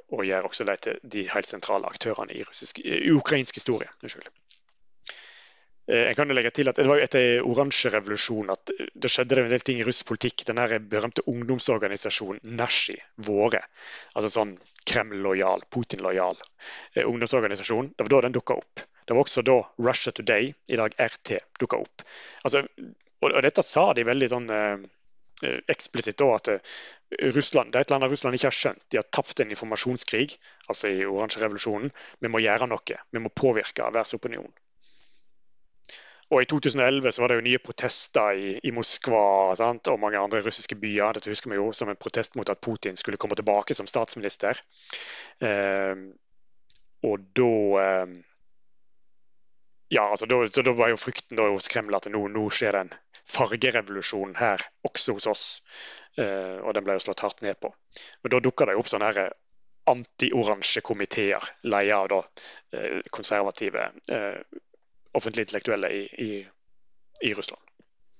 Og 0.09 0.23
gjør 0.25 0.47
også 0.49 0.65
det 0.65 0.77
til 0.85 1.01
de 1.03 1.27
helt 1.29 1.45
sentrale 1.45 1.89
aktørene 1.89 2.33
i, 2.33 2.41
russisk, 2.45 2.79
ukrainsk 3.13 3.59
historie. 3.59 3.89
Unnskyld. 4.01 4.29
Jeg 5.89 6.13
kan 6.13 6.29
jo 6.29 6.35
legge 6.37 6.51
til 6.53 6.69
at 6.69 6.77
Det 6.77 6.85
var 6.85 6.99
jo 6.99 7.05
etter 7.07 7.45
oransje 7.49 7.89
revolusjon 7.89 8.51
at 8.53 8.69
det 8.77 9.09
skjedde 9.09 9.39
en 9.41 9.49
del 9.49 9.63
ting 9.65 9.79
i 9.81 9.85
russisk 9.87 10.11
politikk. 10.11 10.43
Den 10.45 10.61
berømte 10.91 11.25
ungdomsorganisasjonen 11.25 12.53
Nashi, 12.59 12.93
Våre, 13.25 13.63
altså 14.13 14.29
sånn 14.35 14.53
Kreml-lojal, 14.85 15.65
Putin-lojal 15.73 16.37
ungdomsorganisasjon, 17.05 17.93
det 17.97 18.05
var 18.05 18.13
da 18.13 18.21
den 18.27 18.37
dukka 18.37 18.59
opp. 18.61 18.85
Det 19.05 19.15
var 19.15 19.25
også 19.25 19.41
da 19.41 19.57
Russia 19.81 20.13
Today, 20.13 20.53
i 20.67 20.77
dag 20.77 20.93
RT, 21.01 21.39
dukka 21.59 21.81
opp. 21.81 22.03
Altså, 22.45 22.61
og, 23.21 23.31
og, 23.31 23.41
dette 23.43 23.65
sa 23.65 23.89
de 23.97 24.05
veldig 24.05 24.29
sånn 24.29 24.49
eh, 24.53 24.83
eksplisitt 25.73 26.19
da, 26.21 26.27
at 26.35 26.51
eh, 26.53 26.77
Russland, 27.33 27.73
det 27.73 27.81
er 27.81 27.87
et 27.87 27.93
land 27.95 28.05
Russland 28.05 28.37
ikke 28.37 28.51
har 28.51 28.57
skjønt. 28.59 28.85
De 28.91 28.99
har 29.01 29.07
tapt 29.09 29.41
en 29.41 29.49
informasjonskrig, 29.55 30.37
altså 30.67 30.93
i 30.93 31.05
oransje 31.07 31.41
revolusjonen. 31.41 31.89
Vi 32.21 32.31
må 32.31 32.43
gjøre 32.43 32.69
noe. 32.69 32.99
Vi 33.09 33.23
må 33.23 33.33
påvirke 33.33 33.87
verdensopinionen. 33.87 34.53
Og 36.29 36.43
I 36.43 36.45
2011 36.45 37.11
så 37.11 37.23
var 37.23 37.31
det 37.31 37.39
jo 37.39 37.45
nye 37.47 37.61
protester 37.63 38.37
i, 38.37 38.49
i 38.61 38.71
Moskva 38.75 39.55
sant? 39.57 39.89
og 39.89 40.01
mange 40.01 40.19
andre 40.21 40.43
russiske 40.45 40.77
byer. 40.77 41.17
Dette 41.17 41.31
husker 41.31 41.49
vi 41.49 41.57
jo 41.57 41.71
som 41.73 41.89
en 41.89 41.97
protest 41.97 42.37
mot 42.37 42.49
at 42.53 42.61
Putin 42.61 42.99
skulle 42.99 43.17
komme 43.17 43.37
tilbake 43.39 43.73
som 43.73 43.89
statsminister. 43.89 44.61
Eh, 45.41 46.03
og 47.09 47.25
da 47.39 47.49
eh, 47.81 48.13
ja, 49.89 50.05
altså 50.05 50.29
da, 50.29 50.43
så 50.53 50.61
da 50.61 50.75
var 50.77 50.93
jo 50.93 51.01
frykten 51.01 51.41
hos 51.41 51.71
Kreml 51.73 51.97
at 51.97 52.05
nå, 52.13 52.21
nå 52.29 52.45
skjer 52.53 52.77
det 52.77 52.85
en 52.85 52.95
fargerevolusjon 53.29 54.37
her, 54.37 54.61
også 54.85 55.17
hos 55.17 55.29
oss. 55.33 55.45
Eh, 56.13 56.61
og 56.61 56.77
den 56.77 56.85
ble 56.85 56.99
jo 56.99 57.07
slått 57.07 57.25
hardt 57.25 57.41
ned 57.41 57.57
på. 57.57 57.73
Men 58.21 58.35
da 58.35 58.45
dukka 58.45 58.69
det 58.69 58.77
jo 58.77 58.85
opp 58.85 58.91
sånne 58.91 59.09
her 59.09 59.33
anti-oransje 59.89 60.85
komiteer, 60.85 61.41
leia 61.65 62.03
av 62.03 62.09
da 62.11 62.17
uh, 62.21 62.99
konservative 63.09 63.87
offentlige 65.17 65.47
intellektuelle 65.47 65.91
i, 65.95 66.05
i, 66.25 66.31
i 67.29 67.33
Russland. 67.33 67.63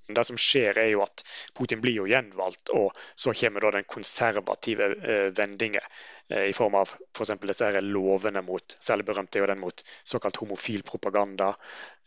Det 0.09 0.25
som 0.25 0.37
skjer 0.41 0.77
er 0.81 0.87
jo 0.89 1.03
at 1.05 1.21
Putin 1.53 1.81
blir 1.83 1.99
jo 1.99 2.07
gjenvalgt, 2.09 2.71
og 2.73 2.97
så 3.13 3.33
kommer 3.37 3.61
da 3.61 3.75
den 3.75 3.85
konservative 3.85 4.87
eh, 4.97 5.27
vendingen 5.37 5.85
eh, 6.33 6.47
i 6.49 6.55
form 6.57 6.79
av 6.79 6.89
f.eks. 6.89 7.35
For 7.35 7.51
disse 7.51 7.69
her 7.69 7.85
lovene 7.85 8.41
mot 8.45 8.77
særlig 8.81 9.05
berømt 9.11 9.37
er 9.37 9.51
den 9.51 9.61
mot 9.61 9.83
såkalt 10.01 10.41
homofil 10.41 10.81
propaganda. 10.87 11.51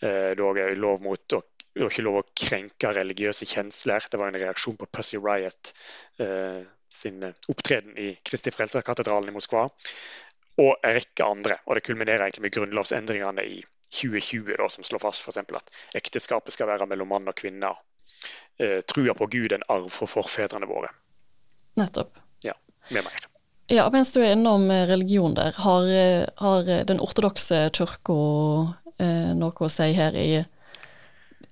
Eh, 0.03 0.33
det 0.35 0.51
er 0.65 0.79
lov 0.83 1.03
mot 1.05 1.39
å 1.39 1.45
var 1.73 1.89
ikke 1.89 2.05
lov 2.05 2.19
å 2.21 2.29
krenke 2.37 2.91
religiøse 2.93 3.47
kjensler. 3.49 4.05
Det 4.11 4.19
var 4.21 4.29
en 4.29 4.41
reaksjon 4.43 4.77
på 4.77 4.89
Pussy 4.93 5.17
Riot 5.17 5.71
eh, 6.21 6.61
sin 6.93 7.23
opptreden 7.25 7.97
i 7.97 8.11
Kristi 8.21 8.53
Frelserkatedralen 8.53 9.31
i 9.31 9.37
Moskva. 9.37 9.65
Og 10.61 10.73
en 10.75 10.97
rekke 10.99 11.25
andre. 11.25 11.57
Og 11.65 11.79
det 11.79 11.87
kulminerer 11.87 12.27
egentlig 12.27 12.45
med 12.45 12.55
grunnlovsendringene 12.59 13.47
i 13.49 13.63
2020, 13.93 14.55
da, 14.59 14.69
som 14.73 14.85
slår 14.85 15.03
fast 15.03 15.27
f.eks. 15.29 15.39
at 15.39 15.99
ekteskapet 15.99 16.55
skal 16.55 16.71
være 16.71 16.89
mellom 16.91 17.13
mann 17.13 17.29
og 17.29 17.37
kvinne 17.37 17.75
eh, 18.59 18.81
trua 18.89 19.15
på 19.19 19.29
Gud 19.33 19.53
en 19.53 19.67
arv 19.69 19.91
for 19.93 20.11
forfedrene 20.11 20.69
våre. 20.71 20.93
Nettopp. 21.81 22.17
Ja, 22.45 22.57
med 22.91 23.05
mer. 23.05 23.29
Ja, 23.73 23.87
Mens 23.93 24.13
du 24.13 24.21
er 24.23 24.35
innom 24.35 24.71
eh, 24.71 24.87
religion 24.91 25.37
der, 25.37 25.55
har, 25.65 25.89
eh, 25.89 26.25
har 26.41 26.73
den 26.89 27.01
ortodokse 27.01 27.69
kirka 27.77 28.17
eh, 28.99 29.33
noe 29.39 29.67
å 29.67 29.71
si 29.73 29.93
her 29.97 30.17
i, 30.19 30.43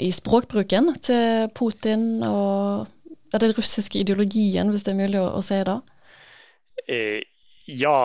i 0.00 0.10
språkbruken 0.12 0.94
til 1.04 1.52
Putin 1.56 2.24
og 2.26 2.88
det 3.30 3.44
den 3.44 3.54
russiske 3.54 4.00
ideologien, 4.00 4.72
hvis 4.72 4.82
det 4.86 4.94
er 4.94 4.98
mulig 4.98 5.20
å, 5.20 5.28
å 5.38 5.42
si 5.44 5.60
det? 5.66 5.76
Eh, 6.90 7.20
ja 7.70 7.98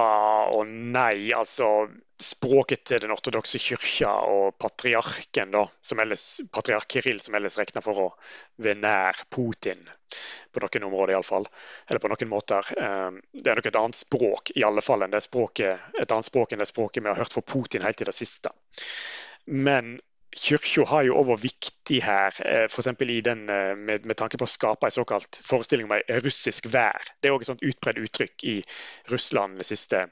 og 0.54 0.67
nei. 0.69 1.32
Altså 1.34 1.88
språket 2.21 2.84
til 2.88 3.01
den 3.04 3.12
ortodokse 3.12 3.60
kyrkja 3.60 4.12
og 4.32 4.56
patriarken, 4.62 5.51
da, 5.51 5.65
som 5.84 5.99
ellers, 5.99 6.41
patriark 6.54 6.88
Kirill, 6.91 7.19
som 7.19 7.36
ellers 7.36 7.58
regner 7.60 7.84
for 7.84 8.01
å 8.06 8.08
være 8.63 8.80
nær 8.80 9.21
Putin, 9.34 9.84
på 10.56 10.63
noen 10.63 10.88
områder 10.88 11.15
iallfall, 11.15 11.47
eller 11.89 12.04
på 12.04 12.12
noen 12.12 12.32
måter. 12.32 12.71
Eh, 12.80 13.21
det 13.36 13.51
er 13.51 13.60
nok 13.60 13.69
et 13.71 13.80
annet 13.82 13.99
språk 13.99 14.56
i 14.56 14.65
alle 14.67 14.84
fall 14.86 15.04
enn 15.04 15.15
det 15.15 15.25
språket, 15.28 15.91
et 15.99 16.12
annet 16.12 16.32
språk 16.32 16.56
enn 16.56 16.63
det 16.63 16.71
språket 16.71 17.04
vi 17.04 17.12
har 17.12 17.19
hørt 17.19 17.36
fra 17.36 17.43
Putin 17.54 17.84
helt 17.86 17.99
til 17.99 18.12
det 18.12 18.17
siste. 18.17 18.54
Men 19.51 19.97
Kirka 20.36 20.84
har 20.89 21.06
jo 21.08 21.21
vært 21.23 21.45
viktig 21.45 22.01
her, 22.04 22.36
eh, 22.43 22.65
f.eks. 22.67 22.88
Eh, 22.91 23.75
med, 23.75 24.06
med 24.08 24.17
tanke 24.19 24.39
på 24.39 24.47
å 24.47 24.51
skape 24.51 24.88
en 24.88 24.99
såkalt 25.04 25.39
forestilling 25.43 25.88
om 25.88 25.95
en 25.99 26.21
russisk 26.23 26.67
vær. 26.71 27.12
Det 27.19 27.30
er 27.30 27.36
òg 27.36 27.43
et 27.43 27.51
sånt 27.51 27.63
utbredt 27.63 28.04
uttrykk 28.04 28.47
i 28.51 28.62
Russland 29.12 29.60
de 29.60 29.67
siste 29.67 30.08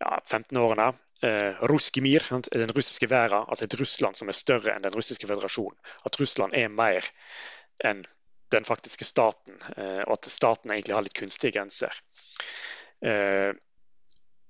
ja, 0.00 0.20
15 0.24 0.58
årene. 0.58 0.92
Eh, 1.22 1.58
Ruskimir, 1.68 2.24
den 2.52 2.72
russiske 2.72 3.10
verden, 3.10 3.44
altså 3.48 3.66
et 3.66 3.76
Russland 3.80 4.16
som 4.16 4.30
er 4.32 4.36
større 4.36 4.72
enn 4.72 4.86
den 4.86 4.94
russiske 4.96 5.28
føderasjonen. 5.28 5.76
At 6.08 6.16
Russland 6.20 6.56
er 6.56 6.72
mer 6.72 7.04
enn 7.84 8.06
den 8.50 8.64
faktiske 8.64 9.04
staten, 9.04 9.58
eh, 9.76 10.02
og 10.06 10.16
at 10.16 10.30
staten 10.32 10.72
egentlig 10.72 10.96
har 10.96 11.04
litt 11.06 11.18
kunstige 11.18 11.54
grenser. 11.58 11.94
Eh, 13.04 13.52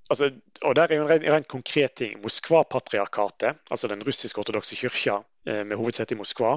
altså, 0.09 0.31
og 0.63 0.77
der 0.79 0.87
er 0.87 1.01
jo 1.01 1.05
en 1.05 1.11
rent, 1.11 1.27
rent 1.35 1.51
konkret 1.51 1.99
ting. 2.01 2.17
Moskva-patriarkatet, 2.23 3.61
altså 3.71 3.91
den 3.91 4.07
russisk-ortodokse 4.07 4.79
kyrkja 4.81 5.21
eh, 5.47 5.65
med 5.65 5.77
hovedsete 5.77 6.17
i 6.17 6.21
Moskva, 6.21 6.57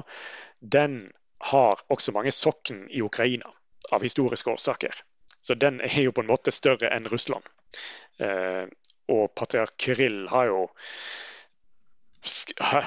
den 0.60 1.02
har 1.50 1.82
også 1.92 2.14
mange 2.16 2.32
sokn 2.32 2.86
i 2.90 3.02
Ukraina 3.04 3.50
av 3.92 4.02
historiske 4.02 4.50
årsaker. 4.50 5.02
Så 5.44 5.54
den 5.54 5.82
er 5.84 6.00
jo 6.06 6.14
på 6.16 6.24
en 6.24 6.30
måte 6.30 6.54
større 6.54 6.88
enn 6.94 7.10
Russland. 7.12 7.44
Eh, 8.22 8.64
og 9.14 9.34
patriark 9.36 9.76
Kyrill 9.80 10.24
har 10.32 10.48
jo 10.48 10.64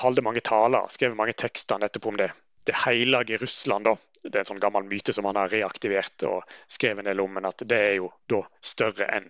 holdt 0.02 0.24
mange 0.26 0.42
taler, 0.42 0.88
skrevet 0.90 1.18
mange 1.18 1.36
tekster 1.38 1.80
nettopp 1.82 2.08
om 2.10 2.18
det. 2.18 2.32
Det 2.66 2.76
hellige 2.86 3.38
Russland, 3.38 3.86
da. 3.86 3.96
Det 4.24 4.34
er 4.34 4.44
en 4.44 4.50
sånn 4.50 4.62
gammel 4.62 4.88
myte 4.90 5.14
som 5.14 5.28
han 5.30 5.38
har 5.40 5.52
reaktivert 5.54 6.26
og 6.28 6.56
skrevet 6.68 7.04
en 7.04 7.12
del 7.12 7.22
om, 7.22 7.36
men 7.38 7.46
at 7.48 7.62
det 7.70 7.78
er 7.78 7.94
jo 8.00 8.10
da 8.28 8.42
større 8.66 9.08
enn 9.14 9.30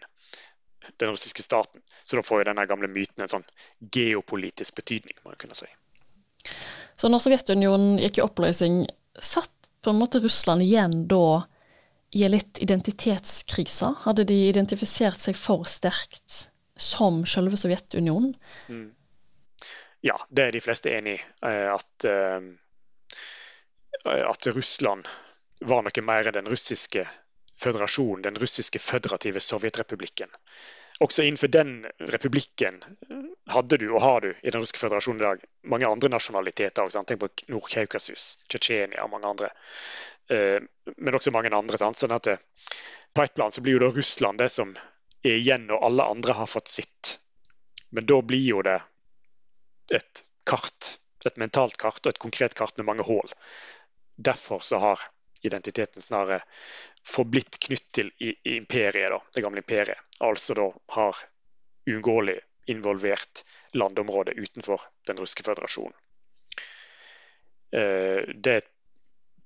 den 0.97 1.11
russiske 1.11 1.43
staten. 1.43 1.83
Så 2.03 2.15
da 2.17 2.23
får 2.23 2.41
jo 2.41 2.47
denne 2.47 2.65
gamle 2.69 2.87
myten 2.87 3.25
en 3.25 3.33
sånn 3.35 3.45
geopolitisk 3.93 4.79
betydning, 4.79 5.19
må 5.23 5.35
jeg 5.35 5.43
kunne 5.43 5.59
si. 5.59 5.67
Så 6.97 7.11
når 7.11 7.25
Sovjetunionen 7.25 7.99
gikk 8.01 8.21
i 8.21 8.25
oppløsning, 8.25 8.85
satt 9.19 9.51
på 9.83 9.91
en 9.91 9.99
måte 9.99 10.23
Russland 10.23 10.63
igjen 10.65 11.03
da 11.11 11.43
i 12.11 12.23
en 12.23 12.31
litt 12.31 12.61
identitetskrise? 12.63 13.93
Hadde 14.05 14.27
de 14.27 14.37
identifisert 14.49 15.19
seg 15.19 15.35
for 15.39 15.65
sterkt 15.67 16.47
som 16.77 17.25
selve 17.25 17.57
Sovjetunionen? 17.57 18.35
Mm. 18.69 18.91
Ja, 20.05 20.17
det 20.29 20.43
er 20.43 20.51
de 20.53 20.61
fleste 20.61 20.93
enig 20.93 21.17
i. 21.17 21.21
Eh, 21.47 21.73
at, 21.73 22.05
uh, 22.07 22.41
at 24.29 24.47
Russland 24.53 25.07
var 25.65 25.81
noe 25.83 26.03
mer 26.05 26.27
enn 26.29 26.37
den 26.37 26.51
russiske 26.51 27.07
føderasjonen, 27.57 28.21
den 28.27 28.37
russiske 28.37 28.79
føderative 28.79 29.41
sovjetrepublikken. 29.41 30.29
Også 31.01 31.23
innenfor 31.23 31.49
den 31.53 31.85
republikken 32.09 32.79
hadde 33.53 33.77
du 33.77 33.87
og 33.91 34.01
har 34.01 34.21
du 34.21 34.31
i 34.31 34.49
den 34.49 34.61
russiske 34.61 34.81
føderasjonen 34.81 35.21
i 35.21 35.25
dag 35.25 35.43
mange 35.73 35.89
andre 35.89 36.09
nasjonaliteter. 36.09 36.89
Tenk 36.93 37.21
på 37.21 37.29
Nord-Kaukasus, 37.53 38.37
Tsjetsjenia 38.49 39.03
og 39.03 39.11
mange 39.13 39.29
andre. 39.33 39.51
Eh, 40.29 40.61
men 40.97 41.15
også 41.15 41.31
mange 41.31 41.53
andre. 41.55 41.79
Sant? 41.79 41.99
Sånn 41.99 42.15
at 42.15 42.27
det, 42.27 42.37
på 43.13 43.23
et 43.23 43.35
plan 43.35 43.53
så 43.53 43.63
blir 43.63 43.77
jo 43.77 43.85
da 43.85 43.91
Russland 43.95 44.41
det 44.41 44.49
som 44.53 44.75
er 45.25 45.39
igjen 45.39 45.67
når 45.69 45.83
alle 45.89 46.07
andre 46.15 46.37
har 46.41 46.49
fått 46.51 46.71
sitt. 46.71 47.17
Men 47.89 48.07
da 48.09 48.21
blir 48.21 48.43
jo 48.43 48.63
det 48.65 48.79
et 49.95 50.23
kart, 50.47 50.97
et 51.25 51.39
mentalt 51.39 51.77
kart 51.79 52.03
og 52.03 52.11
et 52.11 52.21
konkret 52.21 52.55
kart 52.57 52.75
med 52.77 52.87
mange 52.89 53.05
hull. 53.07 53.31
Derfor 54.15 54.59
så 54.65 54.79
har 54.83 55.07
identiteten 55.45 56.01
snarere 56.01 56.41
forblitt 57.07 57.59
knytt 57.63 57.87
til 57.95 58.11
imperiet, 58.43 59.11
da, 59.13 59.19
det 59.35 59.43
gamle 59.45 59.63
imperiet. 59.63 60.01
Altså 60.23 60.57
da 60.57 60.67
har 60.97 61.19
uunngåelig 61.87 62.39
involvert 62.67 63.45
landområdet 63.77 64.35
utenfor 64.35 64.81
den 65.07 65.21
russiske 65.21 65.45
føderasjonen. 65.47 65.95
Eh, 67.71 68.27
det 68.33 68.51
er 68.51 68.61
et 68.63 68.73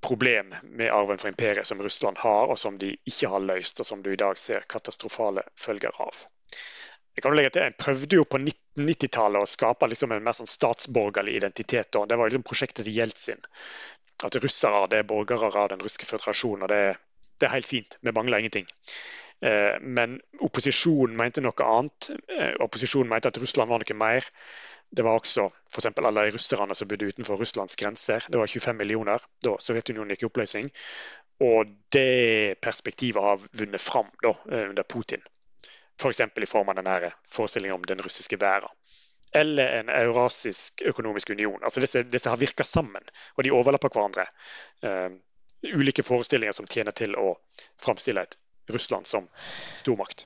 problem 0.01 0.55
med 0.63 0.91
arven 0.91 1.19
fra 1.21 1.29
imperiet 1.29 1.67
som 1.67 1.81
Russland 1.81 2.17
har, 2.21 2.51
og 2.51 2.59
som 2.59 2.77
de 2.81 2.95
ikke 3.07 3.29
har 3.29 3.43
løst, 3.45 3.79
og 3.79 3.87
som 3.87 4.01
du 4.03 4.11
i 4.13 4.19
dag 4.19 4.39
ser 4.39 4.65
katastrofale 4.69 5.45
følger 5.59 5.93
av. 6.01 6.25
Jeg 7.15 7.25
kan 7.25 7.35
legge 7.35 7.51
til, 7.51 7.67
jeg 7.67 7.77
prøvde 7.79 8.17
jo 8.17 8.25
på 8.25 8.39
1990-tallet 8.39 9.43
å 9.43 9.49
skape 9.49 9.89
liksom 9.91 10.13
en 10.15 10.23
mer 10.23 10.35
sånn 10.37 10.49
statsborgerlig 10.49 11.35
identitet. 11.41 11.97
Og 11.99 12.07
det 12.07 12.17
var 12.17 12.29
liksom 12.29 12.45
prosjektet 12.47 12.87
til 12.87 13.01
Jeltsin 13.01 13.41
at 14.23 14.37
russere 14.37 14.87
det 14.91 15.01
er 15.01 15.09
borgere 15.09 15.49
av 15.49 15.71
den 15.71 15.81
russiske 15.81 16.07
føderasjonen. 16.07 16.63
og 16.63 16.69
det, 16.69 16.95
det, 17.39 17.47
er 17.47 17.55
helt 17.55 17.67
fint. 17.67 17.97
Vi 18.01 18.13
mangler 18.15 18.39
ingenting. 18.39 18.69
Eh, 19.41 19.79
men 19.81 20.19
opposisjonen 20.39 21.17
mente 21.17 21.41
noe 21.41 21.65
annet. 21.65 22.11
Eh, 22.29 22.53
opposisjonen 22.61 23.09
mente 23.09 23.31
at 23.31 23.39
Russland 23.41 23.71
var 23.71 23.81
noe 23.81 23.97
mer. 23.97 24.27
Det 24.91 25.05
var 25.07 25.17
også 25.17 25.47
f.eks. 25.71 25.87
alle 25.97 26.25
de 26.27 26.35
russerne 26.35 26.75
som 26.75 26.89
bodde 26.91 27.09
utenfor 27.09 27.39
Russlands 27.39 27.77
grenser. 27.79 28.25
Det 28.27 28.37
var 28.37 28.47
25 28.47 28.77
millioner 28.77 29.23
da 29.43 29.55
Sovjetunionen 29.59 30.13
gikk 30.13 30.25
i 30.25 30.29
oppløsning. 30.29 30.71
Og 31.41 31.71
det 31.95 32.59
perspektivet 32.61 33.23
har 33.23 33.41
vunnet 33.57 33.81
fram 33.81 34.11
da, 34.21 34.35
eh, 34.51 34.67
under 34.69 34.83
Putin. 34.83 35.23
F.eks. 36.01 36.21
For 36.35 36.43
i 36.43 36.49
form 36.49 36.69
av 36.69 36.77
denne 36.81 37.13
forestillingen 37.31 37.79
om 37.79 37.87
den 37.87 38.03
russiske 38.03 38.39
verden 38.41 38.69
eller 39.33 39.79
en 39.79 39.89
eurasisk 39.89 40.81
økonomisk 40.85 41.29
union. 41.29 41.59
Altså 41.63 41.79
disse, 41.79 42.03
disse 42.03 42.29
har 42.29 42.37
virka 42.37 42.63
sammen, 42.67 43.03
og 43.37 43.43
de 43.43 43.53
overlapper 43.55 43.87
hverandre. 43.93 44.25
Uh, 44.83 45.13
ulike 45.71 46.03
forestillinger 46.03 46.57
som 46.57 46.67
tjener 46.67 46.91
til 46.91 47.15
å 47.15 47.37
framstille 47.79 48.25
et 48.25 48.35
Russland 48.73 49.07
som 49.09 49.27
stormakt. 49.79 50.25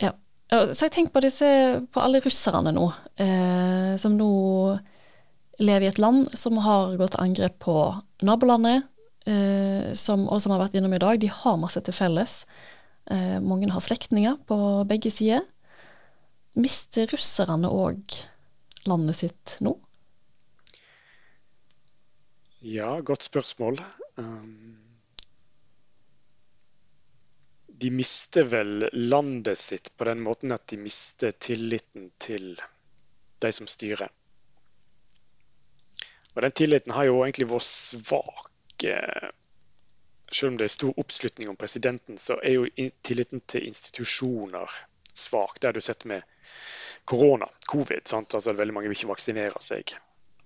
Ja. 0.00 0.14
Så 0.50 0.88
jeg 0.88 0.94
tenker 0.96 1.14
på, 1.14 1.22
disse, 1.22 1.48
på 1.94 2.02
alle 2.02 2.22
russerne 2.24 2.72
nå, 2.74 2.88
eh, 3.22 3.92
som 4.02 4.16
nå 4.18 4.30
lever 5.60 5.86
i 5.86 5.90
et 5.92 6.00
land 6.00 6.26
som 6.34 6.58
har 6.64 6.96
gått 6.98 7.18
angrep 7.20 7.60
på 7.62 7.76
nabolandet, 8.26 8.88
eh, 9.30 9.92
som, 9.94 10.26
og 10.26 10.42
som 10.42 10.54
har 10.54 10.64
vært 10.64 10.74
innom 10.80 10.96
i 10.96 11.02
dag. 11.02 11.20
De 11.22 11.30
har 11.30 11.60
masse 11.60 11.80
til 11.86 11.94
felles. 11.94 12.40
Eh, 13.10 13.38
mange 13.44 13.70
har 13.70 13.84
slektninger 13.84 14.40
på 14.48 14.58
begge 14.90 15.12
sider. 15.14 15.46
Mister 16.58 17.06
russerne 17.12 17.70
òg 17.70 18.18
landet 18.90 19.20
sitt 19.20 19.56
nå? 19.62 19.76
Ja, 22.60 22.98
godt 23.00 23.24
spørsmål. 23.24 23.78
Um, 24.20 24.79
de 27.80 27.90
mister 27.90 28.44
vel 28.48 28.88
landet 28.92 29.58
sitt 29.58 29.92
på 29.96 30.04
den 30.08 30.20
måten 30.24 30.52
at 30.52 30.66
de 30.68 30.76
mister 30.80 31.32
tilliten 31.32 32.10
til 32.20 32.52
de 33.40 33.52
som 33.52 33.68
styrer. 33.70 34.10
Og 36.34 36.42
Den 36.42 36.52
tilliten 36.52 36.92
har 36.92 37.08
jo 37.08 37.22
egentlig 37.24 37.48
vært 37.50 37.66
svak. 37.66 38.84
Selv 40.30 40.52
om 40.52 40.58
det 40.60 40.68
er 40.68 40.74
stor 40.76 41.00
oppslutning 41.00 41.48
om 41.50 41.58
presidenten, 41.58 42.18
så 42.18 42.36
er 42.42 42.54
jo 42.54 42.90
tilliten 43.02 43.42
til 43.50 43.66
institusjoner 43.66 44.70
svak. 45.14 45.58
Det 45.60 45.68
har 45.68 45.72
du 45.72 45.80
sett 45.80 46.04
med 46.04 46.22
korona, 47.04 47.48
covid. 47.66 48.06
Sant? 48.06 48.34
Altså, 48.34 48.52
veldig 48.52 48.74
mange 48.76 48.92
vil 48.92 48.98
ikke 48.98 49.10
vaksinere 49.10 49.64
seg. 49.64 49.96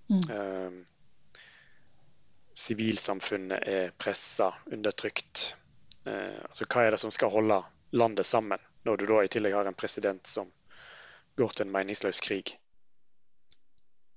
Mm. 0.09 0.23
Um, 0.31 0.81
sivilsamfunnet 2.55 3.67
er 3.67 3.93
pressa, 3.99 4.53
undertrykt. 4.71 5.51
Eh, 6.05 6.37
altså, 6.49 6.67
hva 6.69 6.85
er 6.85 6.95
det 6.95 7.01
som 7.01 7.13
skal 7.13 7.33
holde 7.33 7.61
landet 7.95 8.27
sammen, 8.29 8.61
når 8.85 9.01
du 9.01 9.07
da 9.09 9.23
i 9.23 9.31
tillegg 9.31 9.57
har 9.57 9.69
en 9.69 9.77
president 9.77 10.27
som 10.27 10.51
går 11.39 11.55
til 11.55 11.65
en 11.65 11.73
meningsløs 11.73 12.21
krig? 12.23 12.55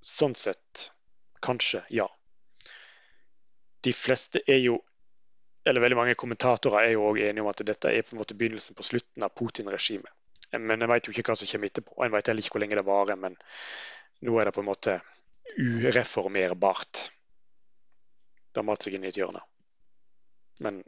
Sånn 0.05 0.37
sett 0.39 0.91
kanskje, 1.45 1.83
ja. 1.91 2.07
De 3.85 3.95
fleste 3.95 4.43
er 4.47 4.63
jo 4.65 4.79
eller 5.69 5.83
veldig 5.85 5.97
mange 5.99 6.15
kommentatorer 6.17 6.81
er 6.81 6.95
jo 6.95 7.03
også 7.11 7.27
enige 7.29 7.45
om 7.45 7.51
at 7.51 7.61
dette 7.67 7.91
er 7.93 8.05
på 8.07 8.15
en 8.15 8.23
måte 8.23 8.37
begynnelsen 8.39 8.77
på 8.79 8.87
slutten 8.87 9.25
av 9.27 9.35
Putin-regimet. 9.37 10.13
Men 10.57 10.81
en 10.81 10.89
vet 10.89 11.05
jo 11.05 11.13
ikke 11.13 11.27
hva 11.29 11.37
som 11.37 11.49
kommer 11.51 11.69
etterpå. 11.69 11.93
En 12.05 12.15
vet 12.15 12.31
heller 12.31 12.45
ikke 12.45 12.55
hvor 12.57 12.63
lenge 12.63 12.79
det 12.79 12.87
varer. 12.87 13.19
Men 13.21 13.37
nå 14.25 14.39
er 14.41 14.49
det 14.49 14.55
på 14.57 14.63
en 14.65 14.69
måte 14.71 14.95
ureformerbart. 15.59 17.03
Det 18.49 18.63
har 18.63 18.65
malt 18.65 18.87
seg 18.87 18.97
inn 18.97 19.05
i 19.05 19.11
et 19.11 19.21
hjørne. 19.21 19.43
Men 20.65 20.81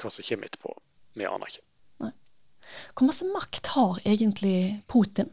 hva 0.00 0.10
som 0.10 0.26
kommer 0.26 0.50
etterpå, 0.50 0.74
vi 1.14 1.28
aner 1.28 1.52
ikke. 1.52 1.64
Nei. 2.04 2.12
Hvor 2.94 3.08
masse 3.10 3.28
makt 3.28 3.72
har 3.74 4.02
egentlig 4.04 4.56
Putin? 4.90 5.32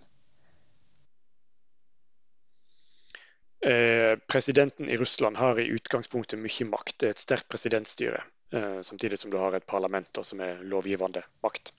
Eh, 3.62 4.18
presidenten 4.28 4.90
i 4.90 4.98
Russland 4.98 5.38
har 5.38 5.60
i 5.60 5.70
utgangspunktet 5.70 6.40
mye 6.42 6.66
makt. 6.66 6.96
Det 6.98 7.10
er 7.10 7.14
et 7.16 7.22
sterkt 7.22 7.50
presidentstyre. 7.54 8.24
Eh, 8.54 8.82
samtidig 8.82 9.20
som 9.20 9.32
du 9.32 9.38
har 9.38 9.54
et 9.54 9.66
parlament 9.66 10.18
som 10.26 10.42
er 10.42 10.64
lovgivende 10.66 11.22
makt. 11.46 11.74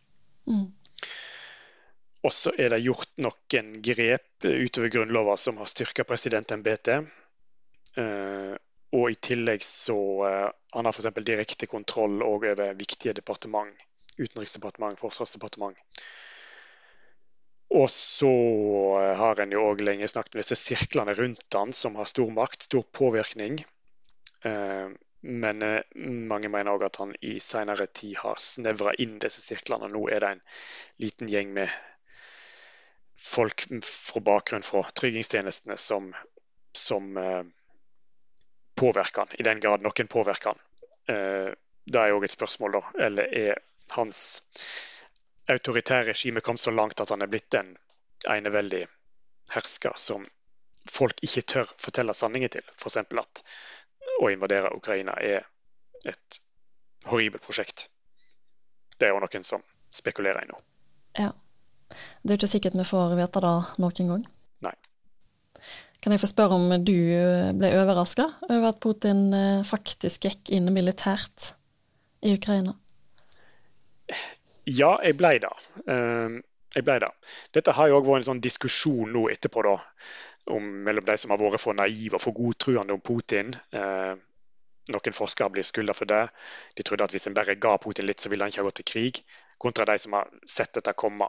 Mm. 0.47 0.71
Og 2.23 2.33
så 2.33 2.53
er 2.55 2.71
det 2.71 2.85
gjort 2.85 3.11
noen 3.19 3.73
grep 3.83 4.47
utover 4.47 4.93
Grunnlova 4.95 5.35
som 5.37 5.59
har 5.59 5.71
styrka 5.71 6.07
presidentembetet. 6.07 7.11
Eh, 7.99 8.55
og 8.93 9.09
i 9.09 9.17
tillegg 9.25 9.65
så 9.65 9.97
uh, 9.97 10.49
Han 10.77 10.89
har 10.89 10.95
f.eks. 10.95 11.13
direkte 11.25 11.69
kontroll 11.69 12.23
over 12.25 12.61
viktige 12.77 13.15
departement. 13.17 13.73
Utenriksdepartement, 14.19 14.99
forsvarsdepartement. 15.01 15.79
Og 17.73 17.89
så 17.91 18.33
uh, 18.33 19.13
har 19.17 19.41
en 19.41 19.55
jo 19.55 19.65
òg 19.71 19.85
lenge 19.85 20.09
snakket 20.13 20.37
om 20.37 20.43
disse 20.43 20.59
sirklene 20.61 21.17
rundt 21.17 21.57
han 21.57 21.73
som 21.77 21.97
har 21.97 22.11
stor 22.11 22.29
makt, 22.37 22.69
stor 22.69 22.85
påvirkning. 22.93 23.63
Uh, 24.45 24.93
men 25.23 25.63
mange 26.27 26.49
mener 26.51 26.75
òg 26.75 26.83
at 26.89 26.97
han 26.99 27.13
i 27.23 27.37
senere 27.39 27.87
tid 27.95 28.17
har 28.25 28.41
snevra 28.43 28.91
inn 29.01 29.21
disse 29.23 29.41
sirklene. 29.45 29.87
Nå 29.93 30.09
er 30.11 30.25
det 30.25 30.31
en 30.35 30.41
liten 31.05 31.31
gjeng 31.31 31.53
med 31.55 31.71
folk 33.23 33.69
fra 33.87 34.25
bakgrunn 34.27 34.67
fra 34.67 34.83
tryggingstjenestene 34.99 35.77
som, 35.79 36.11
som 36.75 37.15
påvirker 38.83 39.25
han, 39.25 39.35
i 39.39 39.47
den 39.47 39.61
grad 39.63 39.85
noen 39.85 40.09
påvirker 40.11 40.51
han. 40.51 40.63
Eh, 41.15 41.51
det 41.85 42.01
er 42.01 42.15
òg 42.17 42.27
et 42.27 42.35
spørsmål, 42.35 42.79
da. 42.79 42.83
Eller 43.07 43.35
er 43.39 43.61
hans 43.95 44.43
autoritære 45.51 46.09
regime 46.11 46.43
kommet 46.43 46.65
så 46.65 46.75
langt 46.75 47.01
at 47.03 47.13
han 47.15 47.23
er 47.23 47.31
blitt 47.31 47.55
en 47.59 47.77
eneveldig 48.31 48.83
hersker 49.55 49.95
som 49.99 50.27
folk 50.91 51.23
ikke 51.23 51.47
tør 51.55 51.73
fortelle 51.79 52.15
sanningen 52.15 52.51
til? 52.57 52.67
F.eks. 52.75 52.99
at 52.99 53.45
å 54.19 54.31
invadere 54.35 54.75
Ukraina 54.75 55.15
er 55.23 55.47
et 56.03 56.43
horribelt 57.07 57.47
prosjekt. 57.47 57.87
Det 58.99 59.07
er 59.07 59.15
jo 59.15 59.23
noen 59.23 59.47
som 59.47 59.63
spekulerer 59.95 60.43
i 60.43 60.51
nå. 60.51 60.59
Ja. 61.19 61.31
Det 62.23 62.31
er 62.31 62.35
jo 62.35 62.41
ikke 62.41 62.55
sikkert 62.57 62.79
vi 62.79 62.89
får 62.89 63.15
vite 63.19 63.47
det 63.47 63.57
noen 63.83 64.15
gang. 64.15 64.31
Kan 66.03 66.15
jeg 66.15 66.23
få 66.23 66.33
spørre 66.33 66.59
om 66.59 66.73
du 66.83 66.97
ble 67.55 67.69
overraska 67.79 68.27
over 68.49 68.73
at 68.73 68.81
Putin 68.83 69.29
eh, 69.37 69.67
faktisk 69.67 70.27
gikk 70.27 70.51
inn 70.51 70.67
militært 70.75 71.53
i 72.27 72.35
Ukraina? 72.35 72.75
Ja, 74.67 74.97
jeg 75.03 75.17
ble 75.19 75.37
det. 75.43 75.53
Ehm, 75.91 76.41
jeg 76.75 76.87
ble 76.87 76.99
det. 77.03 77.13
Dette 77.55 77.75
har 77.77 77.91
jo 77.91 78.01
òg 78.01 78.09
vært 78.09 78.23
en 78.23 78.29
sånn 78.33 78.43
diskusjon 78.45 79.11
nå 79.15 79.29
etterpå 79.33 79.65
da, 79.67 79.77
om, 80.55 80.69
mellom 80.87 81.07
de 81.07 81.17
som 81.19 81.35
har 81.35 81.41
vært 81.41 81.63
for 81.63 81.79
naive 81.79 82.19
og 82.19 82.23
for 82.23 82.37
godtruende 82.37 82.95
om 82.95 83.03
Putin. 83.03 83.55
Ehm, 83.75 84.23
noen 84.91 85.15
forskere 85.15 85.51
blir 85.55 85.67
skylda 85.67 85.95
for 85.95 86.11
det. 86.11 86.25
De 86.79 86.87
trodde 86.87 87.07
at 87.07 87.15
hvis 87.15 87.29
en 87.31 87.39
bare 87.39 87.59
ga 87.63 87.77
Putin 87.83 88.09
litt, 88.09 88.23
så 88.23 88.31
ville 88.31 88.43
han 88.43 88.55
ikke 88.55 88.63
ha 88.65 88.69
gått 88.71 88.81
til 88.83 88.91
krig. 88.91 89.23
Kontra 89.63 89.87
de 89.87 89.99
som 90.03 90.19
har 90.19 90.31
sett 90.51 90.75
dette 90.75 90.95
komme. 90.99 91.29